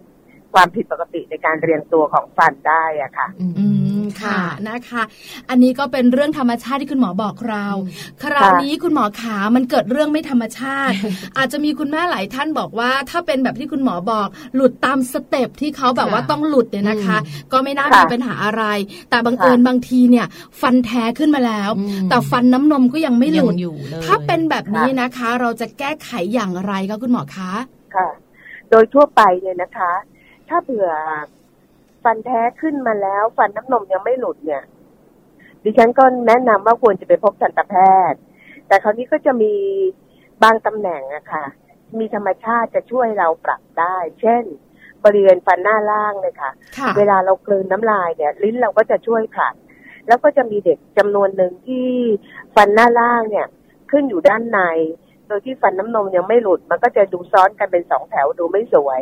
[0.54, 3.79] ความผิดปกติในการเรียงตัวของฟันได้อะค่ะ อืม
[4.22, 5.02] ค่ะนะคะ
[5.50, 7.68] อันนี้ก็เป็นเรื่องธรรมชาติที่คุณหมอบอกเรา
[8.24, 10.96] คราวนี้คุณหมอขามันเกิดเรื่องไม่ธรรมชาติ
[11.38, 17.18] อาจจะมีคุณแม่หลายท่านบอกว่า ถ้าเป็นแบบที่คุณหมอบอก หลุดตาม step ที่เขาแบบว่าต้องหลุดเนี่ยนะคะ
[17.52, 18.64] ก็ไม่น่ามีปัญหาอะไร
[19.10, 20.26] แต่บังเอิญบางทีเนี่ย
[20.62, 21.72] ฟันแท้ขึ้นมาแล้ว
[22.10, 23.54] แต่ฟันน้ำนมก็ยังไม่หลุด
[24.06, 27.52] ถ้าเป็นแบบนี้นะคะ เราจะแก้ไขอย่างไรคะคุณหมอคะ
[27.96, 28.08] ค่ะ
[28.70, 29.92] โดยทั่วไปเนี่ยนะคะ
[30.50, 30.90] ถ้าเผื่อ
[32.04, 34.64] ฟันแท้ขึ้นมาแล้ว ฟันน้ำนมยังไม่หลุดเนี่ย
[35.64, 37.76] ดิฉันก็แนะนำว่าควรจะไปพบทันตแพ
[38.12, 38.20] ทย์
[38.68, 39.54] แต่คราวนี้ก็จะมี
[40.44, 41.46] บางตำแหน่งอะค่ะ
[42.00, 44.44] มีธรรมชาติจะช่วยเราปรับได้ เช่น
[45.06, 46.52] บริเวณฟันหน้าล่างเลยค่ะ
[46.98, 49.56] เวลาเรากลืนน้ำลายเนี่ย ลิ้นเราก็จะช่วยผลัก
[50.08, 51.90] แล้วก็จะมีเด็กจำนวนหนึ่งที่
[52.56, 53.48] ฟันหน้าล่างเนี่ย
[53.92, 54.60] ขึ้นอยู่ด้านใน
[55.28, 59.02] โดยที่ฟันน้ำนมยังไม่หลุด มันก็จะดูซ้อนกันเป็นสองแถวดูไม่สวย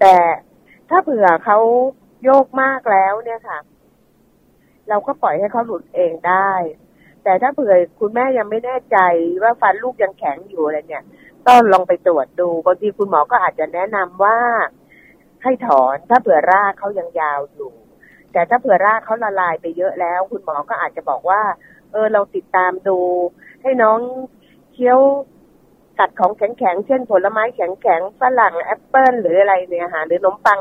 [0.00, 0.14] แต่
[0.88, 1.58] ถ้าเผื่อเขา
[2.24, 3.58] โยกมากแล้วเนี่ยค่ะ
[4.88, 6.52] เราก็ปล่อยให้เขาหลุดเองได้
[7.24, 8.98] แต่ถ้าเผื่อคุณแม่ยังไม่แน่ใจ
[9.42, 11.04] ว่าฟันลูกยังแข็งอยู่อะไรเนี่ย
[11.46, 14.38] ก็ลองไปตรวจดูบางทีคุณหมอก็อาจจะแนะนำว่า
[15.42, 17.72] ให้ถอนถ้าเผื่อรากเขายังยาวอยู่
[18.32, 21.42] แต่ถ้าเผื่อรากเขาละลายไปเยอะแล้ว คุณหมอก็อาจจะบอกว่า
[21.92, 22.98] เออเราติดตามดู
[23.62, 24.00] ให้น้อง
[24.72, 25.00] เคี้ยว
[25.98, 30.60] กัดของแข็งๆ เช่นผลไม้แข็งๆ ฝรั่งแอปเปิลหรืออะไรเนี่ยค่ะหรือขนมปัง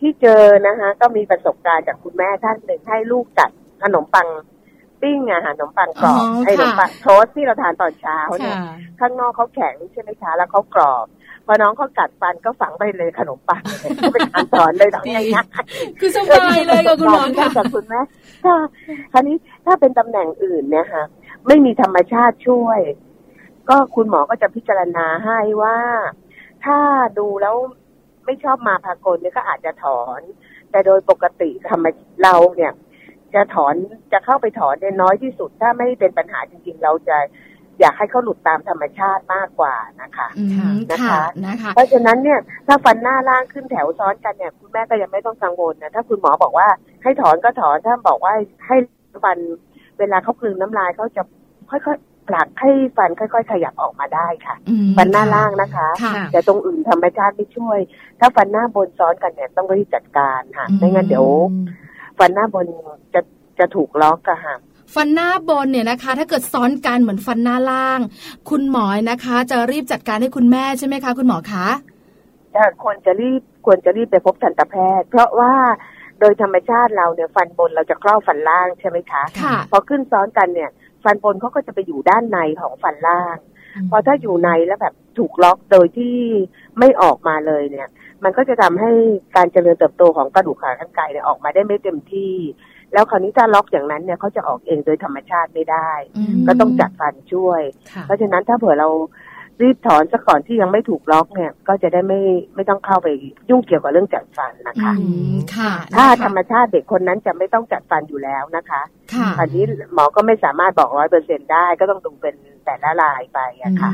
[0.00, 3.50] ที่เจอนะคะ ก็มีประสบการณ์จากคุณแม่ท่านหนึ่งให้ลูกกัด
[3.82, 4.28] ขนมปัง
[5.02, 8.56] ปิ้งอะค่ะขนมปังกรอบไอ้ขนมปังโทสที่เราทานตอนเช้าเนี่ย
[9.00, 11.06] ข้างนอกเขาแข็งใช่ไหมคะแล้วเขากรอบ
[11.46, 13.62] พอน้องเขากัดฟันก็ฝังไปเลยขนมปัง
[14.12, 15.16] เป็นการสอนเลยตอนนี้
[16.00, 18.00] คือสบายเลยกับคุณหมอค่ะจากคุณแม่
[18.44, 18.54] ถ้า
[19.12, 19.36] คราวนี้
[19.66, 21.04] ถ้าเป็นตำแหน่งอื่นเนี่ยค่ะ
[21.46, 22.80] ไม่มีธรรมชาติช่วย
[23.70, 25.78] ก็คุณหมอก็จะพิจารณาให้ว่า
[26.64, 26.78] ถ้า
[27.18, 27.56] ดูแล้ว
[28.24, 30.20] ไม่ชอบมาพากลเนี่ยก็อาจจะถอน
[30.70, 31.86] แต่โดยปกติทำไม
[32.22, 32.72] เราเนี่ย
[33.34, 33.74] จะถอน
[34.12, 37.16] จะเข้าไปถอนเนี่ยน้อยที่สุด ถ้าไม่เป็นปัญหาจริงๆ เราจะ
[37.80, 40.28] อยากให้เขาหลุดตามธรรมชาติมากกว่านะคะ
[40.92, 46.68] นะคะนะคะ เพราะฉะนั้นเนี่ย ถ้าฟันหน้าล่างขึ้นแถวซ้อนกันเนี่ย คุณแม่ก็ยังไม่ต้องกังวลนะ ถ้าคุณหมอบอกว่า
[47.02, 48.34] ให้ถอนก็ถอน ถ้าบอกว่า
[48.66, 48.76] ให้
[49.24, 49.38] ฟัน
[49.98, 51.22] เวลาเขากลืนน้ำลายเขาจะ
[51.70, 51.96] ค่อย
[52.30, 54.54] ผลักให้ฟันค่อย ๆ ขยับออกมาได้ค่ะ
[54.96, 55.88] ฟันหน้าล่างนะคะ
[56.32, 57.78] แต่ตรงอื่นธรรมชาติไม่ช่วย
[58.20, 61.26] ถ้าฟันหน้าบนซ้อนกันเนี่ยต้องรีบจัดการค่ะไม่งั้นเดี๋ยว
[62.18, 62.66] ฟันหน้าบน
[63.14, 63.20] จะ
[63.58, 64.54] จะถูกล็อกอะค่ะ
[64.94, 68.00] ฟันหน้าบนเนี่ยนะคะ ถ้าเกิดซ้อนกันเหมือนฟันหน้าล่าง
[68.50, 71.66] คุณหมอนะคะ จะรีบจัดการให้คุณแม่ใช่ไหมคะ คุณหมอคะ
[72.54, 75.54] จะควรจะรีบควรจะรีบไปพบทันตแพทย์ เพราะว่า
[76.20, 79.22] โดยธรรมชาติเราเนี่ยฟันบนเราจะครอบฟันล่างใช่ไหมคะ
[79.70, 80.70] พอขึ้นซ้อนกันเนี่ย
[81.04, 83.38] ฟันบนเขาก็จะไปอยู่ด้านในของฟันล่าง
[83.90, 86.16] พอถ้าอยู่ในแล้วแบบถูกล็อกโดยที่
[86.78, 87.88] ไม่ออกมาเลยเนี่ย
[88.24, 88.90] มันก็จะทำให้
[89.36, 92.34] การเจริญเติบโตของกระดูกขากรรไกรเนี่ยออกมาได้ไม่เต็มที่
[92.92, 95.90] แล้วคราวนี้ถ้าล็อกอย่างนั้นเนี่ยเขาจะออกเองโดยธรรมชาติไม่ได้
[96.46, 97.62] ก็ต้องจัดฟันช่วย
[98.02, 98.88] เพราะฉะนั้นถ้าเผื่อเรา
[99.62, 102.20] รีบถอนซะก่อนที่ยังไม่ถูกล็อกเนี่ย ก็จะได้ไม่
[102.54, 103.08] ไม่ต้องเข้าไป
[103.50, 104.92] ยุ่งเกี่ยวกับเรื่องจัดฟันนะคะ
[105.56, 108.82] ค่ะถ้าธรรมชาติเด็กคนนั้นจะไม่ต้องจัดฟันอยู่แล้วนะคะ
[109.14, 109.62] ค่ะอันนี้
[109.94, 113.90] หมอก็ไม่สามารถบอกร้อยเปอร์เซ็นได้ก็ต้องดูเป็นแต่ละลายไปอะค่ะ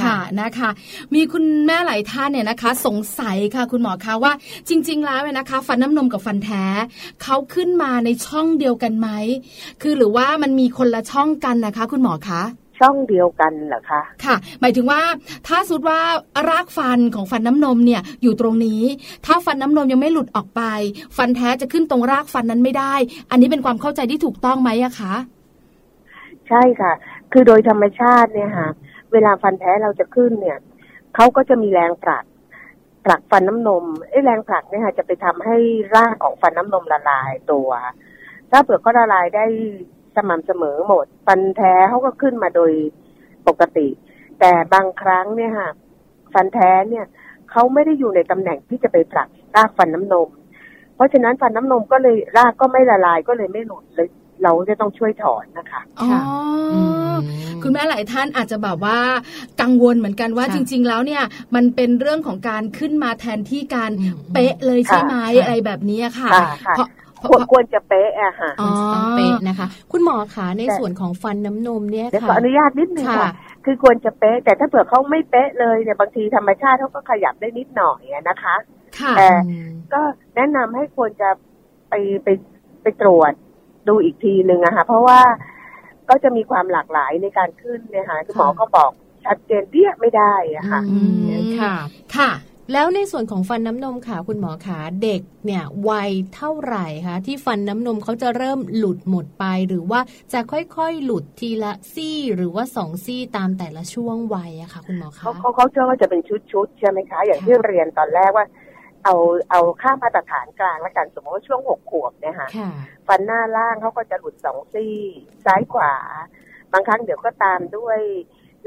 [0.00, 0.70] ค่ะนะคะ
[1.14, 4.32] มีคุณแม่หลายท่านเนี่ยนะคะ สงสัยค่ะ คุณหมอคะว่า
[4.68, 6.64] จริง ๆ แล้วเนี่ยนะคะ ฟันน้ำนมกับฟันแท้
[7.22, 9.08] เขาขึ้นมาในช่องเดียวกันไหม
[9.82, 12.42] คือหรือว่ามันมีคนละช่องกันนะคะ คุณหมอคะ
[12.82, 15.00] ช่องเดียวกันเหรอคะค่ะ หมายถึงว่า
[15.48, 16.00] ถ้าสุดว่า
[16.48, 18.82] รากฟันของฟันน้ำนมเนี่ยอยู่ตรงนี้
[19.26, 20.62] ถ้าฟันน้ำนมยังไม่หลุดออกไป
[21.16, 22.94] ฟันแท้จะขึ้นตรงรากฟันนั้นไม่ได้
[23.30, 25.14] อันนี้เป็นความเข้าใจที่ถูกต้องไหมอะคะ
[26.48, 26.92] ใช่ค่ะ
[27.32, 28.68] คือโดยธรรมชาติเนี่ยค่ะ
[29.12, 30.58] เวลาฟันแท้เราจะขึ้นเนี่ย
[31.14, 32.24] เขาก็จะมีแรงผลัก
[33.04, 35.56] ผลักฟันน้ำนมไอ้แรงผลักเนี่ยค่ะจะไปทำให้
[35.94, 37.70] รากของฟันน้ำนมละลายตัว
[38.50, 39.46] ถ้าเผื่อก็ละลายได้
[40.16, 42.72] สม่ำเสมอหมด ฟันแท้เขาก็ขึ้นมาโดย
[43.48, 43.88] ปกติ
[44.40, 45.70] แต่บางครั้งเนี่ยค่ะ
[46.34, 47.04] ฟันแท้เนี่ย
[47.50, 50.28] เขาไม่ได้อยู่ในตำแหน่งที่จะไปผลักรากฟันน้ำนม
[50.94, 54.08] เพราะฉะนั้นฟันน้ำนมก็เลยรากก็ไม่ละลายก็เลยไม่หลุดเลย
[54.42, 56.08] เราจะต้องช่วยถอนนะคะอ๋อ
[57.62, 58.98] คุณแม่หลายท่านอาจจะแบบว่า
[59.60, 61.22] กังวลเหมือนกันว่าจริง ๆ แล้วเนี่ย
[61.54, 63.90] มันเป็นเรื่องของการขึ้นมาแทนที่การ
[64.32, 66.30] เป๊ะเลยใช่ไหมอะไรแบบนี้ค่ะ
[66.70, 66.88] เพราะ
[67.28, 68.50] ควรควรจะเป๊ะอะค่ะ
[68.94, 73.30] ต้องเป๊ะนะคะ คุณหมอคะในส่วนของฟันน้ำนมเนี่ยค่ะขออนุญาตนิดนึงค่ะ
[73.64, 78.54] คือควรจะเป๊ะ แต่ถ้าเผื่อเขาไม่เป๊ะเลยเนี่ยบางทีธรรมชาติเขาก็ขยับได้นิดหน่อยนะคะ
[79.16, 79.28] แต่
[79.92, 80.00] ก็
[80.36, 81.30] แนะนำให้ควรจะ
[81.90, 82.28] ไปไป
[82.82, 83.32] ไปตรวจ
[83.88, 85.20] ดูอีกทีหนึ่งอะค่ะเพราะว่า
[86.08, 88.90] ก็จะมีความหลากหลายในการขึ้นเนี่ยค่ะคุณหมอก็บอก
[89.24, 90.80] ชัดเจนเปี้ยไม่ได้อะค่ะ
[91.60, 91.74] ค่ะ
[92.16, 92.30] ค่ะ
[92.72, 100.00] แล้วในส่วนของฟันน้ำนมค่ะคุณหมอขาเด็กเนี่ยวัยเท่าไหร่คะที่ฟันน้ำนมเขาจะเริ่มหลุดหมดไป หรือว่า
[100.32, 106.20] จะค่อยๆหลุดทีละซี่หรือว่าสองซี่ตามแต่ละช่วงวัยอะค่ะ คุณหมอคะเขาเขาเชื่อว่าจะเป็น
[106.52, 108.46] ชุดๆใช่ไหมคะ อย่างที่เรียนตอนแรกว่า
[109.04, 109.14] เอา
[109.50, 112.48] เอาค่ามาตรฐานกลางแล้วกันสมมติว่าช่วงหกขวบเนี่ยค่ะ
[113.06, 114.96] ฟันหน้าล่างเขาก็จะหลุดสองซี่
[115.44, 115.92] ซ้ายขวา
[116.72, 117.98] บางครั้งเดี๋ยวก็ตามด้วย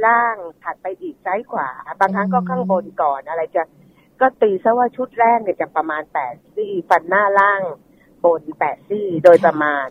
[0.06, 3.64] ล่างถัดไปอีกซ้ายขวา บางครั้งก็ข้างบนก่อนอะไรจะ
[4.22, 7.62] ก็ตีซะว่าชุดแรกเนี่ยจะประมาณแปดซี่ ฟันหน้าล่าง
[8.24, 9.88] บนแปดซี่โดยประมาณ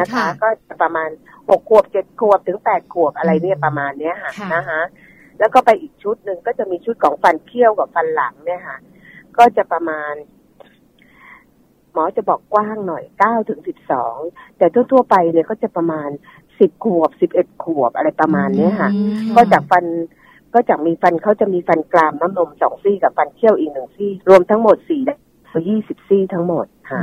[0.00, 1.08] นะคะ ก็จะประมาณ
[1.48, 4.80] หกขวบเจ็ดขวบถึงแปดขวบอะไรเนี่ยประมาณเนี้ยค่ะนะคะ
[5.38, 8.78] แล้วก็ไปอีกชุดหนึ่งก็จะมีชุดของฟันเคี้ยวกับฟันหลังเนี่ยค่ะ
[9.38, 10.14] ก็จะประมาณ
[11.92, 14.16] หมอจะบอกกว้างหน่อยเก้าถึงสิบสอง
[14.58, 16.08] แต่ทั่วๆไปเนี่ยก็จะประมาณ
[16.58, 18.90] สิบขวบสิบเอ็ดขวบอะไรประมาณเนี้ยค่ะ
[19.36, 19.84] ก็จากฟัน
[20.54, 25.02] ก็จะมีฟันเขาจะมีฟันกรามน้ำนมสองซี่กับฟันเขี้ยวอีกหนึ่งซี่ รวมทั้งหมดสี่
[25.68, 27.02] ยี่สิบซี่ทั้งหมดค่ะ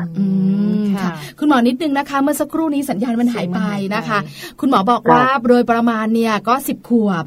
[0.95, 1.09] ค่ะ
[1.39, 3.59] คุณหมอนิดนึงนะคะ เมื่อสักครู่นี้สัญญาณมันหายไป
[3.95, 4.19] นะคะ
[4.59, 7.23] คุณหมอบอกว่าโดยประมาณเนี่ยก็สิบขวบ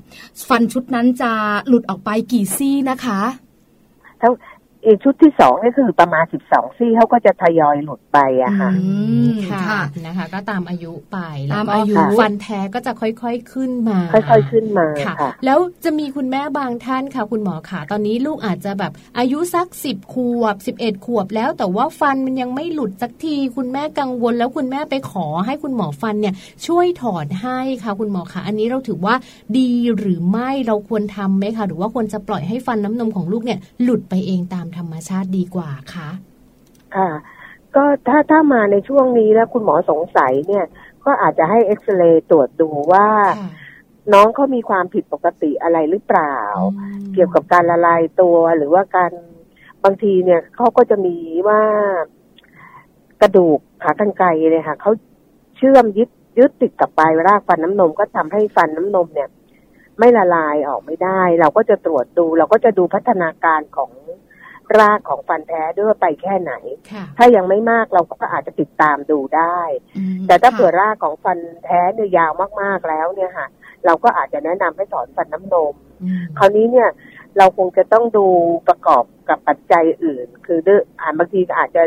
[0.49, 1.33] ฟันชุดนั้นจะ
[1.69, 3.21] หลุดออกไปกี่ซี่นะคะ
[4.23, 4.52] ทั้งอีก
[5.03, 8.71] ชุดที่สองนี่คือประมาณสิบสองซี่เขาก็จะทยอยหลุดไปอะค่ะ
[9.53, 11.19] ค่ะนะคะ ก็ตามอายุไป
[11.53, 26.35] ตามอายุฟันแท้ก็จะค่อยๆขึ้นมา ค่อยๆขึ้นมาค่ะ แล้วจะมีคุณแม่บางท่านค่ะ คุณหมอขาตอนนี้ลูกอาจจะแบบอายุสักสิบขวบสิบเอ็ดขวบแล้ว แต่ว่าฟันมันยังไม่หลุดสักที คุณแม่กังวล แล้วคุณแม่ไปขอให้คุณหมอฟันเนี่ย
[26.67, 29.15] ช่วยถอนให้ค่ะ คุณหมอคะอันนี้เราถือว่า
[29.59, 36.09] ดีหรือไม่เราควรทํำไหมคะหรือว่าควรจะปล่อยให้ฟันน้ำนมของลูกเนี่ยหลุดไปเองตามธรรมชาติดีกว่าคะ
[36.97, 37.11] ค่ะ
[37.75, 40.65] ก็ถ้าถ้ามาในช่วงนี้แล้วคุณหมอสงสัยเนี่ย
[41.05, 43.07] ก็อาจจะให้เอ็กซเรย์ตรวจดูว่า
[44.13, 46.37] น้องเขามีความผิดปกติอะไรหรือเปล่า
[47.15, 49.13] เกี่ยวกับการละลายตัวหรือว่าการ
[49.85, 51.17] บางทีเนี่ยเขาก็จะมี
[51.49, 51.61] ว่า
[53.23, 54.93] กระดูกขากรรไกรเนี่ยค่ะเขา
[55.57, 59.29] เชื่อมยึดยึดติดกับปลายรากฟันน้ำนมก็ทำให้ฟันน้ำนมเนี่ย
[59.99, 63.91] ไม่ละลายออกไม่ได้ เราก็จะตรวจดู เราก็จะดูพัฒนาการของ
[64.81, 66.53] รากของฟันแท้ด้วยไปแค่ไหน
[67.19, 69.61] ถ้ายังไม่มากเราก็อาจจะติดตามดูได้
[70.27, 73.47] แต่ถ้าเผื่อรากของฟันแท้เนี่ยยาวมากๆแล้วเนี่ยค่ะ
[73.85, 75.75] เราก็อาจจะแนะนำให้ถอนฟันน้ำนม
[76.39, 76.89] คราวนี้เนี่ย
[77.39, 78.27] เราคงจะต้องดู
[78.69, 81.83] ประกอบกับปัจจัยอื่น คือเรื่องอ่านบางทีอาจจะ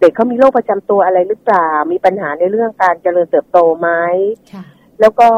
[0.00, 3.88] เด็กเขามีโรคประจำตัวอะไรหรือเปล่า มีปัญหาในเรื่องการเจริญเติบโตไหม
[5.00, 5.28] แล้วก็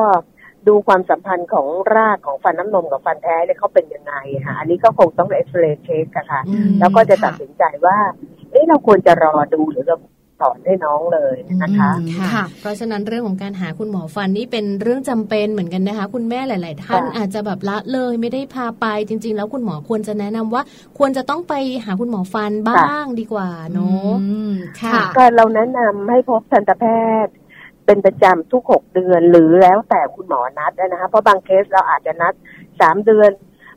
[0.68, 4.14] ดูความสัมพันธ์ของรากของฟันน้ำนมกับฟันแท้เนี่ยเขาเป็นยังไง
[4.46, 6.40] ค่ะอันนี้ก็คงต้องเอ็กซเรย์เช็คค่ะ
[6.80, 7.98] แล้วก็จะตัดสินใจว่า
[8.50, 9.96] เอ๊ะเราควรจะรอดูหรือเรา
[10.40, 11.90] ถอนให้น้องเลยนะคะ
[12.32, 20.62] ค่ะ เพราะฉะนั้นเรื่องของการหาคุณหมอฟันนี่เป็นเรื่องจำเป็นเหมือนกันนะคะ คุณแม่หลาย ๆ ท่านอาจจะแบบละเลยไม่ได้พาไปจริง ๆ แล้วคุณหมอควรจะแนะนำว่า
[20.98, 24.12] ควรจะต้องไปหาคุณหมอฟันบ้างดีกว่าเนาะ
[24.80, 26.84] ค่ะก็เราแนะนำให้พบทันตแพ
[27.24, 27.32] ทย์
[27.86, 32.34] เป็นประจำทุกหกเดือน หรือแล้วแต่คุณหมอนัดนะคะเพราะบางเคสเราอาจจะนัด
[32.80, 33.30] สามเดือน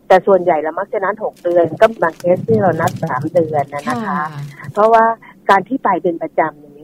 [0.07, 3.95] แต่ส่วนใหญ่เรามักจะนัดหกเดือน ก็บางเคสที่เรานัดสามเดือนนะคะ
[4.73, 5.03] เพราะว่า
[5.49, 6.81] การที่ไปเป็นประจำนี้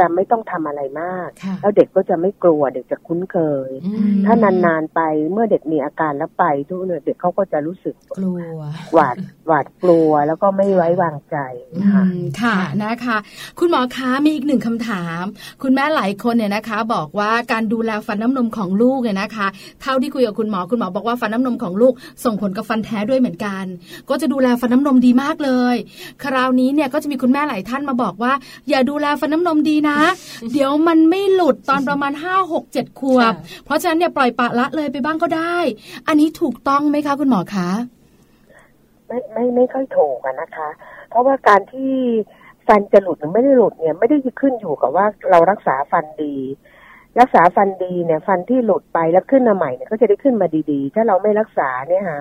[0.00, 1.28] จะไม่ต้องทำอะไรมาก
[1.60, 3.70] แล้วเด็กก็จะไม่กลัวเด็กจะคุ้นเคย
[4.26, 5.00] ถ้านานๆไป
[5.32, 8.38] เมื่อเด็กมีอาการแล้วไปทุกเนี่ยเด็กเขาก็จะรู้สึกกลัว
[8.94, 9.16] หวาด
[9.46, 11.36] หวาดกลัวแล้วก็ไม่ไว้วางใจ
[11.92, 12.04] ค่ะ
[12.42, 13.16] ค่ะนะคะ
[13.58, 15.22] คุณหมอคะมีอีกหนึ่งคำถาม
[15.62, 19.46] คุณแม่หลายคนเนี่ยนะคะ บอกว่าการดูแลฟันน้ำนมของลูกเนี่ยนะคะ
[19.82, 23.64] เท่าที่คุยกับคุณหมอคุณหมอบอกว่าฟันน้ำนมของลูก ส่งผลกับฟันแท้ด้วยเหมือนกัน
[24.08, 25.76] ก็จะดูแลฟันน้ำนมดีมากเลย
[26.24, 28.32] คราวนี้เนี่ยก็จะมีคุณแม่หลายท่านมาบอกว่า
[28.70, 29.98] อย่าดูแลฟันน้ำนมดีนะ
[30.52, 33.32] เดี๋ยวมันไม่หลุดตอนประมาณห้าหกเจ็ดขวบ
[33.64, 35.58] เพราะฉะนั้นเนี่ยปล่อยปะละเลยไปบ้างก็ได้
[36.08, 37.70] อันนี้ถูกต้องไหมคะ คุณหมอคะ
[39.06, 40.68] ไม่ไม่ไม่ค่อยถูกนะคะ
[41.10, 41.92] เพราะว่าการที่
[42.66, 46.36] ฟันจะหลุดหรือไม่ได้หลุดเนี่ย ไม่ได้ขึ้นอยู่กับว่าเรารักษาฟันดี
[47.20, 52.20] รักษาฟันดีเนี่ย ฟันที่หลุดไปแล้วขึ้นมาใหม่เนี่ยก็จะได้ขึ้นมาดีๆ ถ้าเราไม่รักษาเนี่ยค่ะ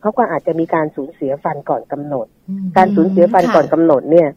[0.00, 2.26] เขาก็อาจจะมีการสูญเสียฟันก่อนกำหนด
[2.76, 4.28] การสูญเสียฟันก่อนกำหนดเนี่ย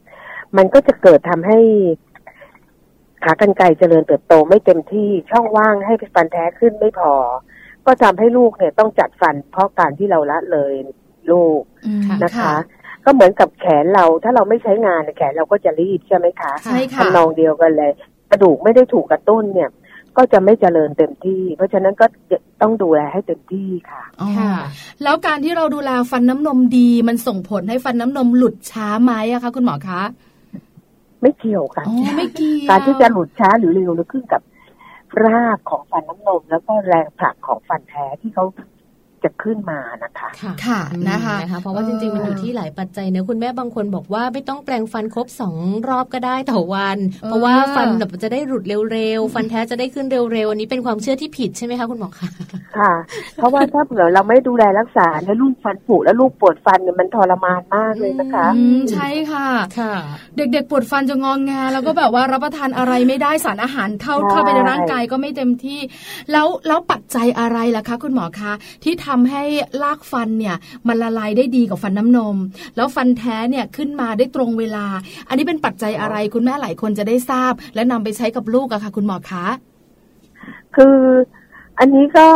[0.58, 1.60] มันก็จะเกิดทำให้
[3.24, 7.14] ขากรรไกรเจริญเติบโตไม่เต็มที่ช่องว่างให้ฟันแท้ขึ้นไม่พอ
[7.86, 10.74] ก็ทำให้ลูกเนี่ยต้องจัดฟันเพราะการที่เราละเลย
[11.32, 11.62] ลูก
[12.24, 12.54] นะคะ
[13.06, 17.92] ก็เหมือนกับแขนเราถ้าเราไม่ใช้งานแขนเราก็จะรีบใช่ไหมคะใช่ค่ะทำนองเดียวกันเลย
[18.32, 19.70] กระดูกไม่ได้ถูกกระตุ้นเนี่ย
[20.18, 22.06] ก็จะไม่เจริญเต็มที่ เพราะฉะนั้นก็
[22.62, 24.04] ต้องดูแลให้เต็มที่ค่ะ
[24.38, 24.54] ค่ะ
[25.04, 30.02] แล้วการที่เราดูแลฟันน้ำนมดีมันส่งผลให้ฟันน้ำนมหลุดช้าไหมอะคะคุณหมอคะ
[31.22, 31.86] ไม่เกี่ยวกัน
[32.18, 34.42] ไม่เกี่ยวการที่จะหลุดช้าหรือเร็วหรือขึ้นกับ
[35.26, 38.46] รากของฟันน้ำนม แล้วก็แรงผลักของฟันแท้ที่เขา
[39.24, 40.30] จะขึ้นมานะคะ
[40.66, 45.56] ค่ะนะคะนะคะ เพราะว่าจริงๆ มันอยู่ที่หลายปัจจัยเนะคุณแม่บางคนบอกว่าไม่ต้องแปลงฟันครบสอง
[45.90, 46.98] รอบก็ได้ต่อวัน
[47.28, 48.64] เพราะว่าฟันแบบจะได้หลุด
[48.94, 52.30] เร็วๆ ฟันแท้จะได้ขึ้นเร็วๆ อันนี้เป็นความเชื่อที่ผิดใช่ไหมคะคุณหมอคะ
[52.78, 52.92] ค่ะ
[53.36, 58.48] เพราะว่าถ้าเผื่อเราไม่ดูแลรักษาแล้วลูกฟันผุแล้วลูกปวดฟันเนี่ยมันทรมานมากเลยนะคะ
[58.92, 59.50] ใช่ค่ะ
[59.80, 59.94] ค่ะ
[60.38, 65.80] เด็กๆปวดฟันจะงองงาแล้วก็แบบว่ารับประทานอะไรไม่ได้สารอาหารเข้าเข้าไปในร่างกายก็ไม่เต็มที่
[66.32, 68.54] แล้วแล้วปัจจัยอะไรล่ะคะ คุณหมอคะ
[68.84, 69.44] ที่ทำให้
[69.84, 70.56] ลากฟันเนี่ย
[70.88, 72.38] มันละลายได้ดีกับฟันน้ำนม
[72.76, 74.86] แล้วฟันแท้เนี่ยขึ้นมาได้ตรงเวลา
[75.28, 79.46] อันนี้เป็นปัจจัยอะไรคุณแม่หลายคนจะได้ทราบ และนำไปใช้กับลูกอะค่ะ คุณหมอคะ
[80.76, 80.98] คือ
[81.80, 82.28] อันนี้ก็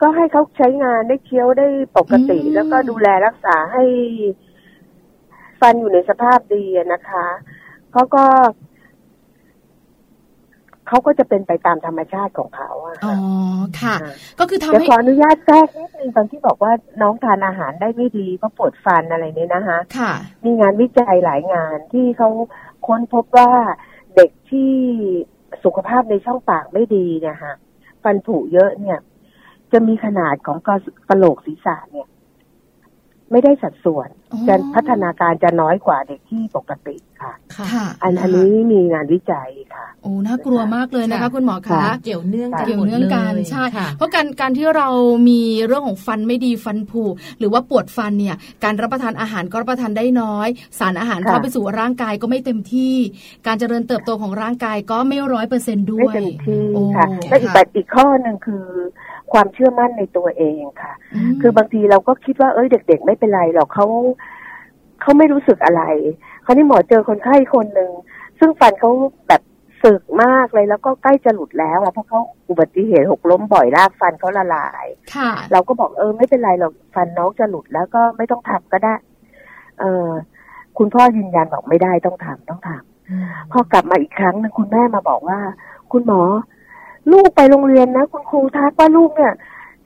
[0.00, 1.66] ก็ให้เขาใช้งานได้เคี้ยวได้
[1.96, 3.84] ปกติ แล้วก็ดูแลรักษาให้
[5.60, 7.26] ฟันอยู่ในสภาพดีนะคะ
[7.92, 8.24] เขาก็
[10.88, 13.14] เขาก็จะเป็นไปตามธรรมชาติของเขาอะอ๋อ
[13.82, 13.96] ค่ะ
[14.40, 16.72] ก็คือทำให้ขออนุญาตแทรกนิดนึงตอนที่บอกว่า
[17.02, 20.12] น้องทานอาหารได้ไม่ดีเพราะปวดฟันอะไรเนี่ยนะคะค่ะ
[20.44, 22.28] มีงานวิจัยหลายงานที่เขา
[22.86, 23.50] ค้นพบว่า
[24.16, 24.72] เด็กที่
[25.64, 27.54] สุขภาพในช่องปากไม่ดีเนี่ยฮะ
[28.02, 28.98] ฟันผุเยอะเนี่ย
[29.72, 30.58] จะมีขนาดของ
[31.08, 32.08] กระโหลกศีรษะเนี่ย
[33.30, 34.08] ไม่ได้สัดส่วน
[34.48, 43.64] จะพัฒนาการจะน้อยกว่าเด็กที่ปกติค่ะ ค่ะ อันอันนี้มีงานวิจัยค่ะโอ้น่ากลัวมากเลยนะคะ คุณหมอคะเกี่ยวเนื่องกันเกี่ยวเนื่องกันใช่
[43.96, 44.88] เพราะการการที่เรา
[45.28, 47.04] มีเรื่องของฟันไม่ดีฟันผุ
[47.38, 50.48] หรือว่าปวดฟันเนี่ย การรับประทานอาหารก็รับประทานได้น้อย
[50.78, 52.94] สารอาหารเข้าไปสู่ร่างกายก็ไม่เต็มที่
[53.46, 56.64] การเจริญเติบโตของร่างกายก็ไม่ร้อยเปอร์เซ็นต์ด้วยไม่เต็มที่
[56.96, 58.66] ค่ะและอีกแบบอีกข้อหนึ่งคือ
[59.32, 60.92] ความเชื่อมั่นในตัวเองค่ะ
[61.40, 63.86] คือบางทีเราก็คิดว่าเอ้ยเด็ก ๆ ไม่เป็นไรหรอกเขา
[65.02, 65.82] เขาไม่รู้สึกอะไร
[66.44, 67.90] คราวนี้หมอเจอคนไข้คนหนึ่ง
[68.38, 68.90] ซึ่งฟันเขา
[69.28, 69.42] แบบ
[69.84, 78.94] สึกมากเลยแล้วก็ใกล้จะหลุดแล้วอะเพราะเขาอุบัติเหตุหกล้มบ่อยรากฟันเขาละลายค่ะเราก็บอกเออไม่เป็นไรหรอกฟันน้องจะหลุดแล้วก็ไม่ต้องทำก็ได้
[79.80, 80.08] เออ
[80.78, 85.38] คุณพ่อยืนยันบอกไม่ได้ต้องทำต้องทำพอกลับมาอีกครั้งนึงคุณแม่มาบอกว่า
[85.92, 86.20] คุณหมอ
[87.12, 89.34] ลูกไปโรงเรียนนะ คุณครูทักว่าลูกเนี่ย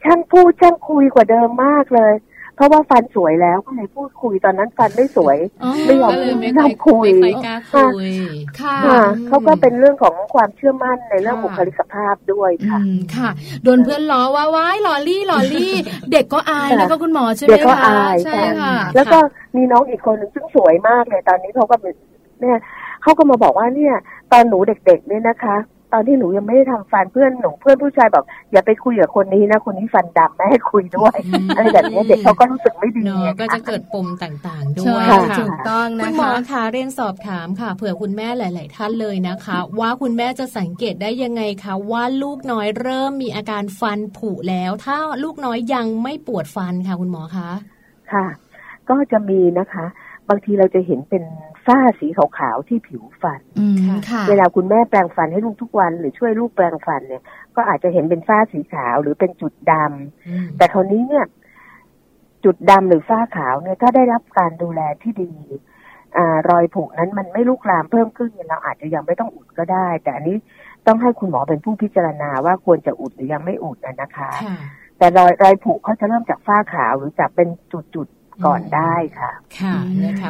[0.05, 2.15] ช่างพูดช่างคุยกว่าเดิมมากเลย
[2.57, 5.39] เพราะว่าฟันสวยแล้วก็เลยพูดคุยตอนนั้นฟันไม่สวย
[5.87, 6.11] ไม่ยอม
[6.41, 7.09] ไม่ยอมคุย
[8.61, 12.79] ค่ะเขาก็เป็นเรื่องของความเชื่อมั่นในเรื่องบุคลิกภาพด้วยค่ะ
[13.17, 13.31] ค่ะ
[13.65, 15.73] โดนเพื่อนล้อว่าว้ายหล่อลี่หล่อลี่
[16.13, 19.19] เด็กก็อายแล้วก็คุณหมอใช่ไหมคะเด็กก็อายใช่ค่ะแล้วก็
[19.57, 21.77] มีน้องอีกคนนึงซึ่งสวยมากเลยตอนนี้เขาก็
[22.41, 22.59] เนี่ย
[23.03, 23.95] เขาก็มาบอกว่าเนี่ย
[24.33, 25.57] ตอนหนูเด็กๆเนี่ยนะคะ
[25.93, 31.17] ตอนที่หนูยังไม่ได้ทำฟันเพื่อนหนูเพื่อนผู้ชายบอกอย่าไปคุยกับคนนี้นะคนนี้ฟันดำไม่ให้คุยด้วย
[31.57, 33.11] อะไรแบบนี้เด็กเขาก็รู้สึกไม่ดี
[33.41, 35.05] ก็จะเกิดปมต่างๆด้วย
[35.39, 47.51] ถูกต้องนะคะคุณหมอคะเรียนสอบถามค่ะ เผื่อคุณแม่หลาย ๆ ท่านเลยนะคะ ว่าคุณแม่จะสังเกตได้ยังไงคะว่าลูกน้อยเริ่มมีอาการฟันผุแล้ว ถ้าลูกน้อยยังไม่ปวดฟันค่ะ คุณหมอคะ
[48.13, 48.27] ค่ะ
[48.91, 49.85] ก็จะมีนะคะ
[50.29, 51.23] บางทีเราจะเห็นเป็น
[51.71, 53.41] ฝ้าสีขาวๆที่ผิวฟัน
[54.29, 57.23] เวลาคุณแม่แปรงฟันให้ลูกทุกวัน หรือช่วยลูกแปรงฟันเนี่ย
[57.57, 61.27] ก็อาจจะเห็นเป็นฝ้าสีขาวหรือเป็นจุดดำแต่คราวนี้เนี่ย
[62.45, 65.33] จุดดำหรือฝ้าขาวเนี่ยถ้าได้รับการดูแลที่ดี
[66.17, 66.19] อ
[66.51, 70.37] รอยผุนั้นมันไม่ลุกลามเพิ่มขึ้นเราอาจจะยังไม่ต้องอุดก็ได้ แต่อันนี้
[70.87, 74.31] ต้องให้คุณหมอเป็นผู้พิจารณาว่าควรจะอุดหรือยังไม่อุดนะคะ
[74.99, 77.49] แต่รอยรอยผุเขาจะเริ่มจากฝ้าขาวหรือจากเป็น
[77.95, 79.75] จุดๆ ก่อนได้ค่ะ ค่ะ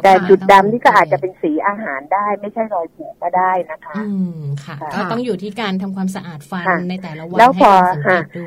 [0.04, 4.04] แต่จุดดำนี่ก็อาจจะเป็นสีอาหารได้ ไม่ใช่รอยผุก็ได้นะคะ อื
[4.38, 7.72] มค่ะ ก็ต้องอยู่ที่การทำความสะอาดฟันในแต่ละวันแล้วพอ
[8.36, 8.46] ดู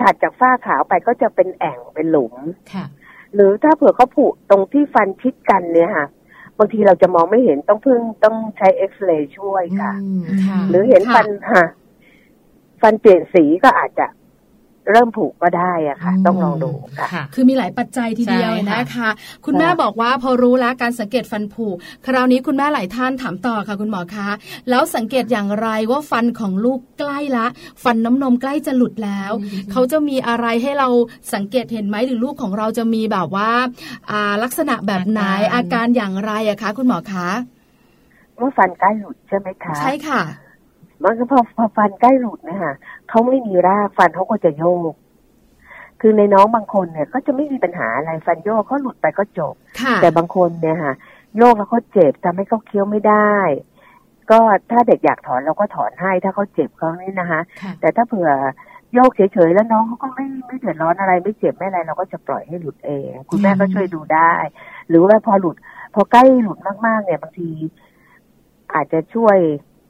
[0.00, 2.34] ถัดจากฝ้าขาวไปก็จะเป็นแอ่งเป็นหลุม
[2.72, 2.84] ค่ะ
[3.34, 6.06] หรือถ้าเผื่อเขาผุตรงที่ฟันชิดกันเนี่ยค่ะ
[6.58, 9.92] บางทีเราจะมองไม่เห็นต้องพึ่งต้องใช้เอ็กซเรย์ช่วยค่ะ
[10.70, 11.64] หรือเห็นฟันค่ะ
[12.82, 14.06] ฟันเปลี่ยนสีก็อาจจะ
[14.90, 19.08] เริ่มผูกก็ได้อะค่ะ ต้องลองดูค่ะ คือมีหลายปัจจัยทีเดียวนะคะ
[19.46, 21.66] คุณแม่บอกว่าพอรู้แล้วการสังเกตฟันผุ
[22.06, 24.28] คราวนี้คุณแม่หลายท่านถามต่อค่ะคุณหมอคะ
[24.70, 27.46] แล้วสังเกตอย่างไรว่าฟันของลูกใกล้ละ
[27.84, 29.32] ฟันน้ำนมใกล้จะหลุดแล้ว
[29.72, 30.88] เขาจะมีอะไรให้เรา
[31.34, 33.50] สังเกตเห็นไหมหรือลูกของเราจะมีแบบว่า
[34.10, 35.22] อ่าลักษณะแบบไหน
[35.54, 37.28] อาการอย่างไรอะคะ คุณหมอคะ
[38.40, 40.22] ว่าฟันใกล้หลุดใช่ไหมคะใช่ค่ะ
[41.02, 42.74] มันก็พอพอฟันใกล้หลุดนะคะ
[43.14, 44.94] เขาไม่มีรากฟันเขาก็จะโยก
[46.00, 49.54] คือในน้องบางคนเนี่ย ก็จะไม่มีปัญหาอะไรฟันโยกเขาหลุดไปก็จบ
[50.02, 50.94] แต่บางคนเนี่ยค่ะ
[51.36, 53.34] โยกแล้วเขาเจ็บทำให้เขาเคี้ยวไม่ได้
[54.30, 54.38] ก็
[54.70, 57.40] ถ้าเด็กอยากถอนเราก็ถอนให้ถ้าเขาเจ็บเขานี่นะคะ
[57.80, 58.30] แต่ถ้าเผื่อ
[58.94, 64.32] โยกเฉยๆแล้วน้องเขาก็ไม่ไม่เดือดร้อนอะไรไม่เจ็บไม่อะไรเราก็จะปล่อยให้หลุดเอง คุณแม่ก็ช่วยดูได้
[64.88, 65.56] หรือว่าพอหลุด
[65.94, 67.50] พอใกล้หลุดมากๆ เนี่ยบางที
[68.74, 69.38] อาจจะช่วย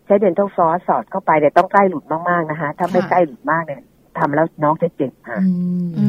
[0.04, 3.82] ใช้เดนทัลฟลอสสอดเข้าไปแต่ต้องใกล้หลุดมากๆนะคะ ถ้าไม่ใกล้หลุดมากเนี่ย
[4.18, 5.38] ทำแล้วน้องจะเจ็บค่ะ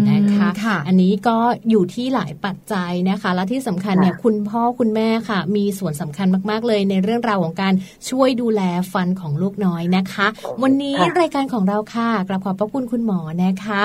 [0.09, 1.37] นะคะอันนี้ก็
[1.69, 7.73] อยู่ที่หลายปัจจัยนะคะ และที่สำคัญเนี่ยคุณพ่อคุณแม่ค่ะ มีส่วนสำคัญมาก ๆ เลยในเรื่องราวของการ
[8.09, 8.61] ช่วยดูแล
[8.93, 10.27] ฟันของลูกน้อยนะคะ
[10.63, 13.81] วันนี้รายการของเราค่ะกราบขอบพระคุณคุณหมอนะคะ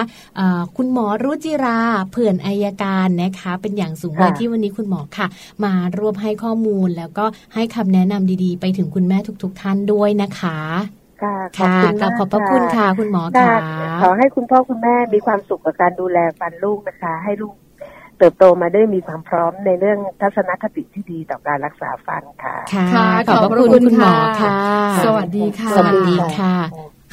[0.76, 5.26] คุณหมอรุจิราเผื่อนอายการนะคะ เป็นอย่างสูงเลยที่วันนี้คุณหมอค่ะ
[5.64, 10.58] มารวบให้ข้อมูลแล้วก็ให้คำแนะนำดีๆ ไปถึงคุณแม่ทุก ๆ ท่านด้วยนะคะ
[11.22, 13.52] ค่ะขอบคุณขอบพระคุณค่ะ คุณหมอค่ะ
[14.00, 17.54] ขอให้คุณพ่อคุณแม่มีความสุขกับการดูแลฟันลูกนะคะ ให้ลูก
[18.18, 22.56] เติบโตมาได้มีความพร้อมในเรื่องทัศนคติที่ดีต่อการรักษาฟันค่ะ
[22.94, 24.56] ค่ะ ขอบพระคุณคุณหมอค่ะ
[25.04, 26.54] สวัสดีค่ะ สวัสดีค่ะ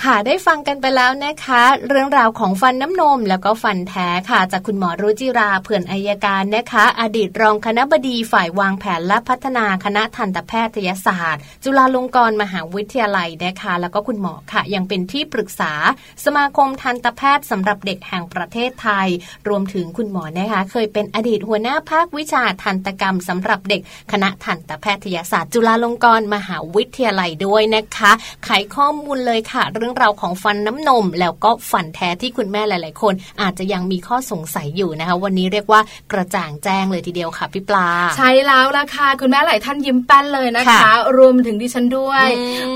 [0.05, 15.71] ค่ะได้ฟังกันไปแล้วนะคะ เรื่องราวของฟันน้ำนมแล้วก็ฟันแท้ค่ะ จากคุณหมอรุจิราเผื่อนอายการนะคะ อดีตรองคณะบดีฝ่ายวางแผนและพัฒนาคณะทันตแพทยศาสตร์ จุฬาลงกรณ์มหาวิทยาลัยนะคะ แล้วก็คุณหมอค่ะ ยังเป็นที่ปรึกษา
[16.25, 19.07] สมาคมทันตแพทย์สำหรับเด็กแห่งประเทศไทย
[19.47, 23.81] รวมถึงคุณหมอนะคะ เคยเป็นอดีตหัวหน้าภาควิชาทันตกรรมสำหรับเด็ก
[24.11, 28.11] คณะทันตแพทยศาสตร์ จุฬาลงกรณ์มหาวิทยาลัยด้วยนะคะ
[28.45, 35.81] ไขข้อมูลเลยค่ะเรื่องราวของฟันน้ำนม แล้วก็ฝันแท้ที่คุณแม่หลาย ๆ คน อาจจะยังมีข้อสงสัยอยู่นะคะ วันนี้เรียกว่า
[36.11, 42.27] กระจ่างแจ้งเลยทีเดียวค่ะพี่ปลา ใช่แล้วล่ะค่ะคุณแม่หลายท่านยิ้มแป้นเลยนะคะ รวมถึงดิฉันด้วย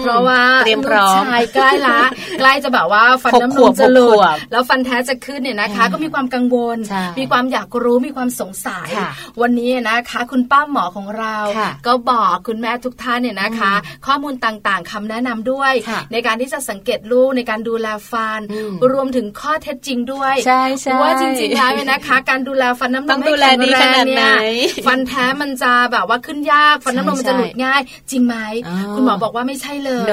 [0.02, 0.84] เพราะว่าลูก
[1.28, 2.00] ชายใกล้ละ
[2.40, 4.18] ใกล้จะแบบว่าฟันน้ำนมจะหลุด
[4.52, 6.78] แล้วฟันแท้จะขึ้นเนี่ยนะคะ ก็มีความกังวล
[7.20, 8.90] มีความอยากรู้มีความสงสัย
[9.42, 11.36] วันนี้นะคะ คุณป้าหมอของเรา
[11.88, 13.74] ก็บอกคุณแม่ทุกท่านเนี่ยนะคะ
[14.08, 15.74] ข้อมูลต่างๆคำแนะนำด้วย
[16.12, 18.42] ในการที่จะสังเกตลูกในการดูแลฟัน
[18.92, 24.36] รวมถึงข้อเท็จจริงด้วยใช่ใช่ว่าจริงๆแล้วเนี่ยนะคะ การดูแลฟันน้ำนมให้แข็งแรงเนี่ย
[24.88, 27.82] ฟันแท้มันจะแบบว่าขึ้นยากฟันน้ำนมมันจะหลุดง่าย
[28.12, 28.36] จริงไหม
[28.96, 30.08] คุณหมอบอกว่าไม่ใช่เลย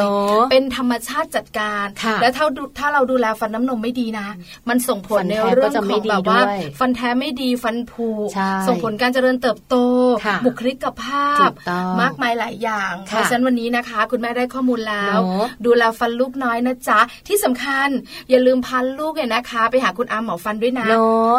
[0.51, 1.87] เป็นธรรมชาติจัดการ
[2.21, 2.45] และถ้า
[2.79, 4.29] ถ้าเราดูแลฟันน้ำนมไม่ดีนะ
[4.69, 6.41] มันส่งผลในเรื่องของแบบว่า
[6.79, 8.09] ฟันแท้ไม่ดีฟันผุ
[8.69, 9.77] ส่งผลการเจริญเติบโต
[10.47, 11.49] บุคลิกภาพ
[12.01, 15.19] มากมายหลายอย่างเพราะฉะนั้นวันนี้นะคะ คุณแม่ได้ข้อมูลแล้ว
[15.67, 16.99] ดูแลฟันลูกน้อยนะจ๊ะ
[17.29, 17.89] ที่สำคัญ
[18.31, 20.87] อย่าลืมพาลูกเนี่ยนะคะ ไปหาคุณอาหมอฟันด้วยนะ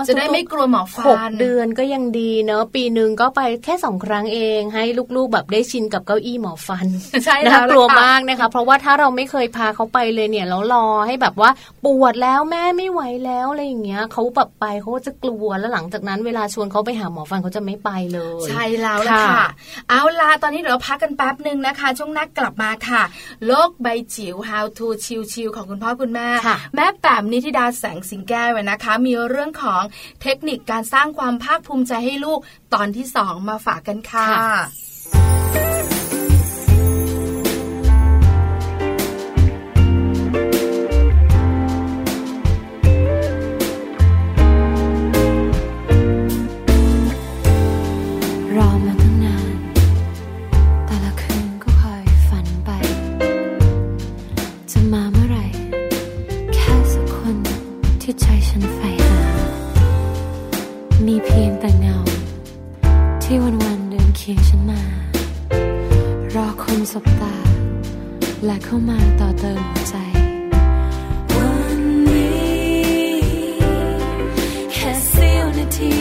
[0.08, 4.84] จะได้ไม่กลัวหมอฟันหกเดือนก็ยังดีเนอะปีหนึ่งก็ไปแค่สองครั้งเองให้
[5.16, 6.88] ลูกๆแบบได้ชินกับเก้าอี้หมอฟัน
[7.26, 11.50] ใช่นะกลัวมากนะคะ เพราะว่าถ้าเราไม่เคยพาเขาไปเลยเนี่ยแล้วรอให้แบบว่า
[11.86, 19.46] ปวดแล้วแม่ไม่ไหวแล้วอะไรอย่างเงี้ยเขาแบบไปเขาจะกลัวแล้วหลังจากนั้นเวลาชวนเขาไปหาหมอฟันเขาจะไม่ไปเลย ใช่แล้วละค่ะ
[19.90, 23.04] เอาล่ะตอนนี้เดี๋ยวพักกันแป๊บหนึ่งนะคะ ช่วงนักกลับมาค่ะ
[23.46, 26.28] โลกใบจิ๋ว How to ชิวๆของคุณพ่อคุณแม่
[26.76, 29.82] แม่แป๋มนิธิดาแสงสิงแก้วนะคะ มีเรื่องของ
[30.22, 32.40] เทคนิคการสร้างความภาคภูมิใจให้ลูก
[32.74, 34.28] ตอนที่สองมาฝากกันค่ะ
[66.92, 67.36] สบตา
[68.46, 69.96] และเข้ามาต่อเติมหัวใจ
[71.36, 73.20] วันนี้
[74.74, 75.94] แค่เสี้ยวนาที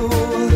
[0.00, 0.49] amor.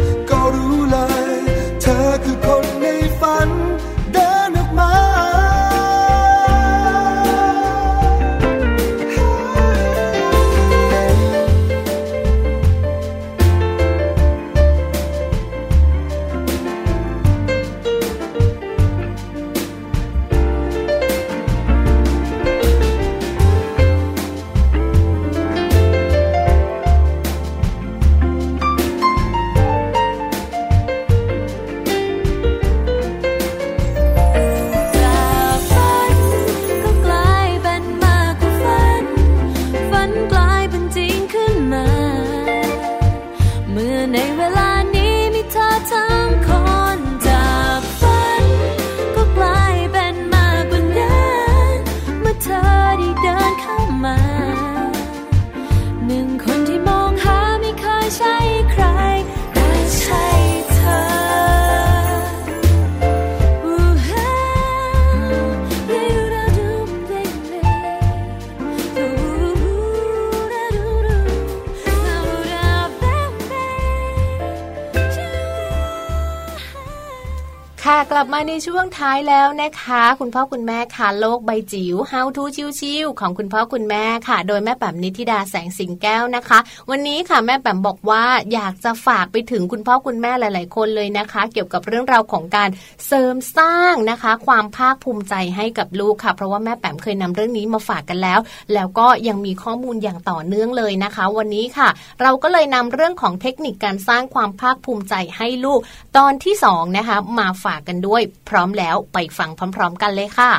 [78.55, 82.45] ช่วงท้ายแล้วนะคะ คุณพ่อคุณแม่ค่ะโลกใบจิ๋ว How to
[82.81, 86.59] ชิวๆของคุณพ่อคุณแม่ค่ะ โดยแม่แป๋มนิธิดาแสงสิงแก้วนะคะ
[86.91, 92.69] วันนี้ค่ะแม่แป๋มบอกว่าอยากจะฝากไปถึงคุณพ่อคุณแม่หลาย ๆ คนเลยนะคะ เกี่ยวกับเรื่องราวของการ
[93.07, 98.39] เสริมสร้างนะคะ ความภาคภูมิใจให้กับลูกค่ะ เพราะว่าแม่แป๋มเคยนำเรื่องนี้มาฝากกันแล้ว
[98.75, 101.89] แล้วก็ยังมีข้อมูลอย่างต่อเนื่องเลยนะคะ วันนี้ค่ะ
[102.23, 105.81] เราก็เลยนำเรื่องของเทคนิคการสร้างความภาคภูมิใจให้ลูก
[106.17, 110.53] ตอนที่2นะคะมาฝากกันด้วยพร้อมแล้วไปฟังพร้อม ๆ กันเลยค่ะ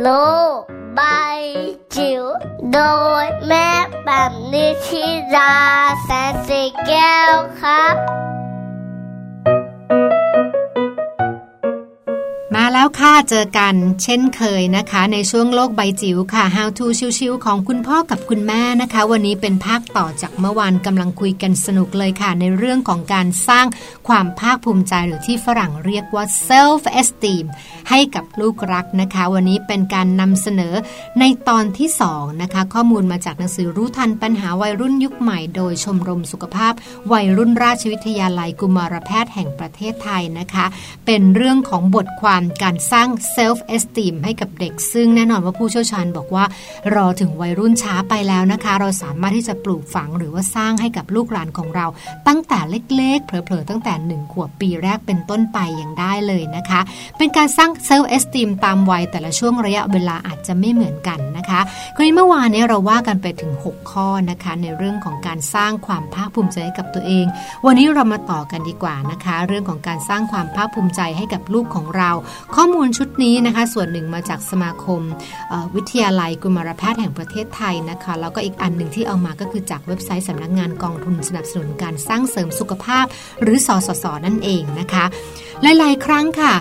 [0.00, 0.08] โล
[0.58, 0.60] ก
[0.94, 1.00] ใบ
[1.96, 2.24] จิ๋ว
[2.72, 2.80] โด
[3.22, 3.68] ยแม่
[4.04, 5.04] แบบนิชิ
[5.36, 5.54] รา
[6.02, 7.94] แสนสีแก้วครับ
[12.72, 16.86] แล้วค่ะ เจอกันเช่นเคยนะคะ ในช่วงโลกใบจิ๋วค่ะ How to
[17.18, 23.66] ชิวๆของคุณพ่อกับคุณแม่นะคะ วันนี้เป็นภาคต่อจากเมื่อวานกำลังคุยกันสนุกเลยค่ะ ในเรื่องของการสร้าง
[24.08, 27.44] ความภาคภูมิใจหรือที่ฝรั่งเรียกว่า self esteem
[27.90, 30.74] ให้กับลูกรักนะคะ วันนี้เป็นการนำเสนอ
[31.20, 36.72] ในตอนที่2นะคะ ข้อมูลมาจากหนังสือรู้ทันปัญหาวัยรุ่นยุคใหม่ โดยชมรมสุขภาพ
[37.12, 40.66] วัยรุ่นราชวิทยาลัยกุมารแพทย์แห่งประเทศไทยนะคะ
[41.06, 46.44] เป็นเรื่องของบทความการสร้าง self esteem ให้กับเด็ก ซึ่งแน่นอนว่าผู้เชี่ยวชาญบอกว่า
[46.94, 51.86] รอถึงวัยรุ่นช้าไปแล้วนะคะ เราสามารถที่จะปลูกฝังหรือว่าสร้างให้กับลูกหลานของเรา
[52.28, 56.80] ตั้งแต่เล็กๆ เผลอๆ ตั้งแต่หนึ่งขวบปีแรกเป็นต้นไปอย่างได้เลยนะคะ
[57.18, 61.60] เป็นการสร้าง self esteem ตามวัยแต่ละช่วงระยะเวลาอาจจะไม่เหมือนกันนะคะ
[61.96, 67.26] คราวนี้เมื่อวานนี้เราว่ากันไปถึง 6 ข้อนะคะ ในเรื่องของการสร้างความภาคภูมิใจให้กับตัวเอง
[67.66, 72.10] วันนี้เรามาต่อกันดีกว่านะคะ เรื่องของการสร้างความภาคภูมิใจให้กับลูกของเรา
[72.56, 75.02] ข้อมูลชุดนี้นะคะส่วนหนึ่งมาจากสมาคม
[75.74, 83.06] วิทยาลัยกุมารแพทย์แห่งประเทศไทยนะคะแล้วก็อีกอันหนึ่งที่เอามาก็คือจากเว็บไซต์สำนักงงานกองทุนสนับสนุนการสร้างเสริมสุขภาพ
[83.42, 85.04] หรือสสสนั่นเองนะคะ
[85.62, 86.54] หลาย ๆ ครั้งค่ะ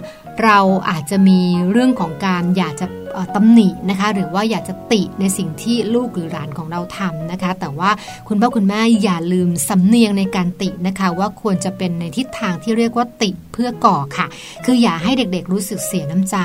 [0.43, 1.39] เราอาจจะมี
[1.71, 2.87] เรื่องของการอยากจะ
[3.35, 7.91] ตำหนินะคะ หรือว่าอยากจะติในสิ่งที่ลูกหรือหลานของเราทำนะคะ แต่ว่า
[8.27, 14.27] คุณพ่อคุณแม่อย่าลืมสำเนียงในการตินะคะ ว่าควรจะเป็นในทิศทางที่เรียกว่าติเพื่อก่อค่ะ
[14.65, 16.35] คืออย่าให้เด็กๆ รู้สึกเสียน้ำใจ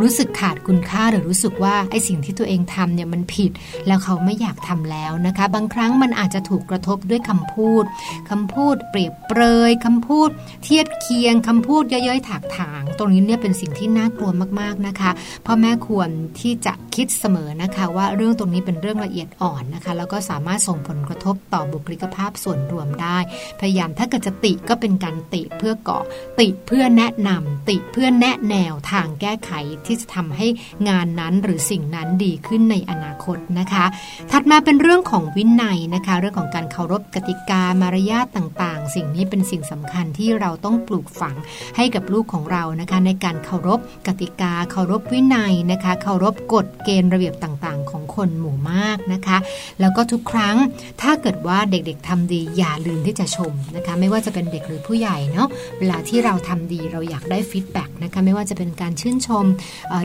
[0.00, 3.50] รู้สึกขาดคุณค่าหรือรู้สึกว่าไอ้สิ่งที่ตัวเองทำเนี่ยมันผิด
[3.86, 7.84] แล้วเขาไม่อยากทำแล้วนะคะ บางครั้งมันอาจจะถูกกระทบด้วยคำพูด
[8.30, 10.28] คำพูดเปรียบเปรยคำพูด
[10.64, 14.30] เทียบเคียงคำพูดย่อยๆถากถาง ตรงนี้เนี่ยเป็นสิ่งที่น่ากลัว
[14.60, 15.10] มากๆนะคะ
[15.46, 23.18] พ่อแม่ควรที่จะคิดเสมอนะคะ ว่าเรื่องตรงนี้เป็นเรื่องละเอียดอ่อนนะคะ แล้วก็สามารถส่งผลกระทบต่อบุคลิกภาพส่วนรวมได้
[23.60, 25.98] พยายามถ้าเกิดจะติก็เป็นการติเพื่อก่อ
[26.40, 29.52] ติเพื่อแนะนำติเพื่อแนะแนวทางแก้ไข
[29.86, 30.46] ที่จะทำให้
[30.88, 33.84] งานนั้นหรือสิ่งนั้นดีขึ้นในอนาคตนะคะ
[34.30, 41.34] ถัดมาเป็นเรื่องของวินัยนะคะ เรื่องของการเคารพกติกามารยาทต่าง ๆ สิ่งนี้เป็นสิ่งสำคัญที่เราต้องปลูกฝัง
[41.76, 49.38] ให้กับลูกของเรานะคะในการเคารพกติกา เคารพวินัยนะคะ เคารพกฎเกณฑ์ระเบียบต่างๆ ของคนหมู่มากนะคะ
[49.80, 50.56] แล้วก็ทุกครั้ง
[51.02, 59.44] ถ้าเกิดว่าเด็กๆทำดีอย่าลืมที่จะชมนะคะ ไม่ว่าจะเป็นเด็กหรือผู้ใหญ่เนาะเวลาที่เราทำดีเราอยากได้ feedback นะคะไม่ว่าจะเป็นการชื่นชม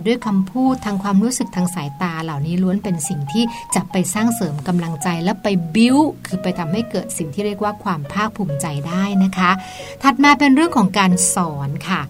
[0.05, 3.43] ด้วยคำพูดทางความรู้สึกทางสายตาเหล่านี้ล้วนเป็นสิ่งที่
[3.75, 9.51] จะไปสร้างเสริมกำลังใจและไปบิ้วคือไปทำให้เกิดสิ่งที่เรียกว่าความภาคภูมิใจได้นะคะ
[10.03, 12.01] ถัดมาเป็นเรื่องของการสอนค่ะ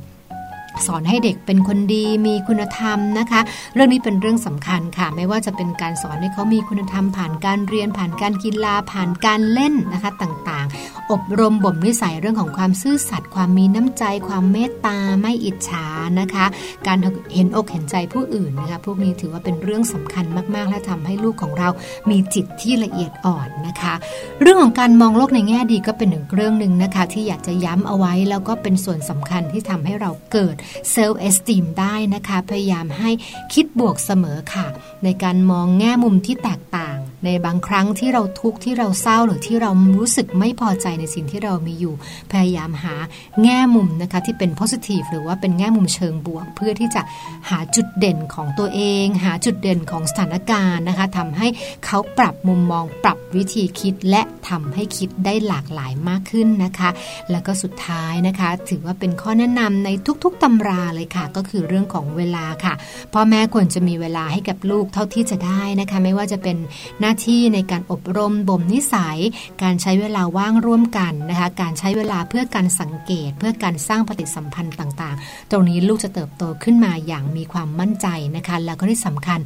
[0.87, 3.41] สอนให้เด็กเป็นคนดีมีคุณธรรมนะคะ
[3.73, 15.85] เรื่องนี้เป็นเรื่องสำคัญค่ะ ไม่ว่าจะเป็นการสอนให้เขามีคุณธรรมผ่านการเรียนผ่านการกีฬาผ่านการเล่นนะคะต่างๆ อบรมบ่มนิสัยเรื่องของความซื่อสัตย์ความมีน้ำใจ ความเมตตาไม่อิจฉา
[16.19, 16.45] นะคะ
[16.87, 16.97] การ
[17.33, 21.69] เห็นอกเห็นใจผู้อื่นนะคะพวกนี้ถือว่าเป็นเรื่องสำคัญมากๆ และทำให้ลูกของเรา
[22.09, 23.93] มีจิตที่ละเอียดอ่อนนะคะ
[24.41, 30.55] เรื่องของการมองโลกในแง่ดีก็เป็นหนึ่งเรื่องหนึ่งนะคะ ที่อยากจะย้ำเอาไว้แล้วก็เป็นส่วนสำคัญที่ทำให้เราเกิด
[30.91, 33.09] เซลล์เอสติมได้นะคะ พยายามให้
[33.53, 34.67] คิดบวกเสมอค่ะ
[35.03, 36.90] ในการมองแง่มุมที่แตกต่าง
[37.25, 41.93] ในบางครั้งที่เราทุกข์ที่เราเศร้าหรือที่เรารู้สึกไม่พอใจในสิ่งที่เรามีอยู่
[42.31, 42.95] พยายามหา
[43.43, 47.01] แง่มุมนะคะที่เป็น positive หรือว่าเป็นแง่มุมเชิงบวก เพื่อที่จะ
[47.49, 51.47] หาจุดเด่นของตัวเอง หาจุดเด่นของสถานการณ์นะคะทำให้
[51.85, 56.89] เขาปรับมุมมองปรับวิธีคิดและทำให้คิดได้หลากหลายมากขึ้นนะคะ
[57.31, 59.89] แล้วก็สุดท้ายนะคะ ถือว่าเป็นข้อแนะนำใน
[60.23, 62.73] ทุกๆตำราเลยค่ะ ก็คือเรื่องของเวลาค่ะ
[63.13, 66.57] พ่อแม่ควรจะมีเวลาให้กับลูกเท่าที่จะได้นะคะ ไม่ว่าจะเป็น
[66.99, 69.19] หน้าาที่ในการอบรมบ่มนิสัย
[69.63, 79.39] การใช้เวลาว่างร่วมกันนะคะการใช้เวลาเพื่อการสังเกต เพื่อการสร้างปฏิสัมพันธ์ต่างๆ ตรงนี้ลูกจะเติบโตขึ้นมาอย่างมีความมั่นใจนะคะแล้วก็ที่สำคัญ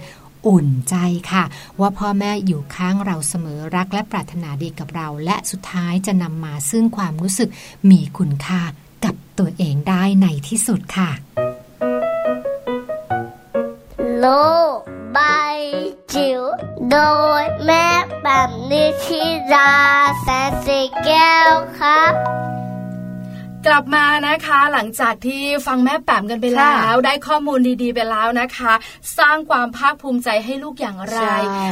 [0.48, 0.96] อุ่นใจ
[1.32, 1.44] ค่ะ
[1.80, 7.50] ว่าพ่อแม่อยู่ข้างเราเสมอรักและปรารถนาดีกับเรา และสุดท้ายจะนำมาซึ่งความรู้สึก
[7.92, 8.62] มีคุณค่า
[9.06, 11.10] กับตัวเองได้ในที่สุดค่ะ
[14.20, 14.28] โล
[14.78, 15.22] ก ใบ
[16.14, 16.42] จิ๋ว
[16.92, 16.98] โด
[17.42, 17.86] ยแม่
[18.24, 18.50] แบบ
[23.66, 28.74] ก้วครับกลับมานะคะ หลังจากที่ฟังแม่แปมกันไปแล้ว ได้ข้อมูลดีๆไปแล้วนะคะ
[29.20, 31.20] สร้างความภาคภูมิใจให้ลูกอย่างไร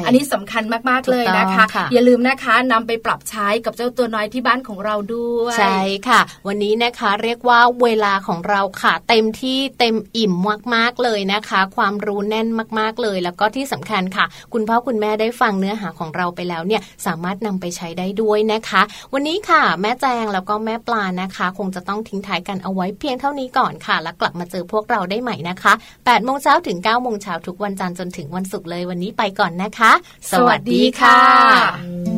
[0.05, 5.77] อันนี้สำคัญมากๆเลยนะคะคะ อย่าลืมนะคะนำไปปรับใช้กับเจ้าตัวน้อยที่บ้านของเราด้วยใช่
[6.07, 10.33] ค่ะ วันนี้นะคะเรียกว่าเวลาของเราค่ะ เต็มที่เต็มอิ่ม
[10.75, 12.47] มากๆเลยนะคะ ความรู้แน่น
[12.79, 18.81] มาก ๆเลย แล้วก็ที่สำคัญค่ะ คุณพ่อคุณแม่ได้ฟังเนื้อหาของเราไปแล้วเนี่ยสามารถนำไปใช้ได้ด้วยนะคะ
[19.13, 29.91] วันนี้ค่ะ แม่แจงแล้วก็แม่ปลานะคะ คงจะต้องทิ้งท้ายกันเอาไว้เพียงเท่านี้ก่อนค่ะ แล้วกลับมาเจอพวกเราได้ใหม่นะคะ8โมงเช้าถึง9โมงเช้าทุกวันจันทร์จนถึงวันศุกร์เลยวันนี้ไปก่อนนะคะ
[30.31, 32.12] สวัสดีค่ะ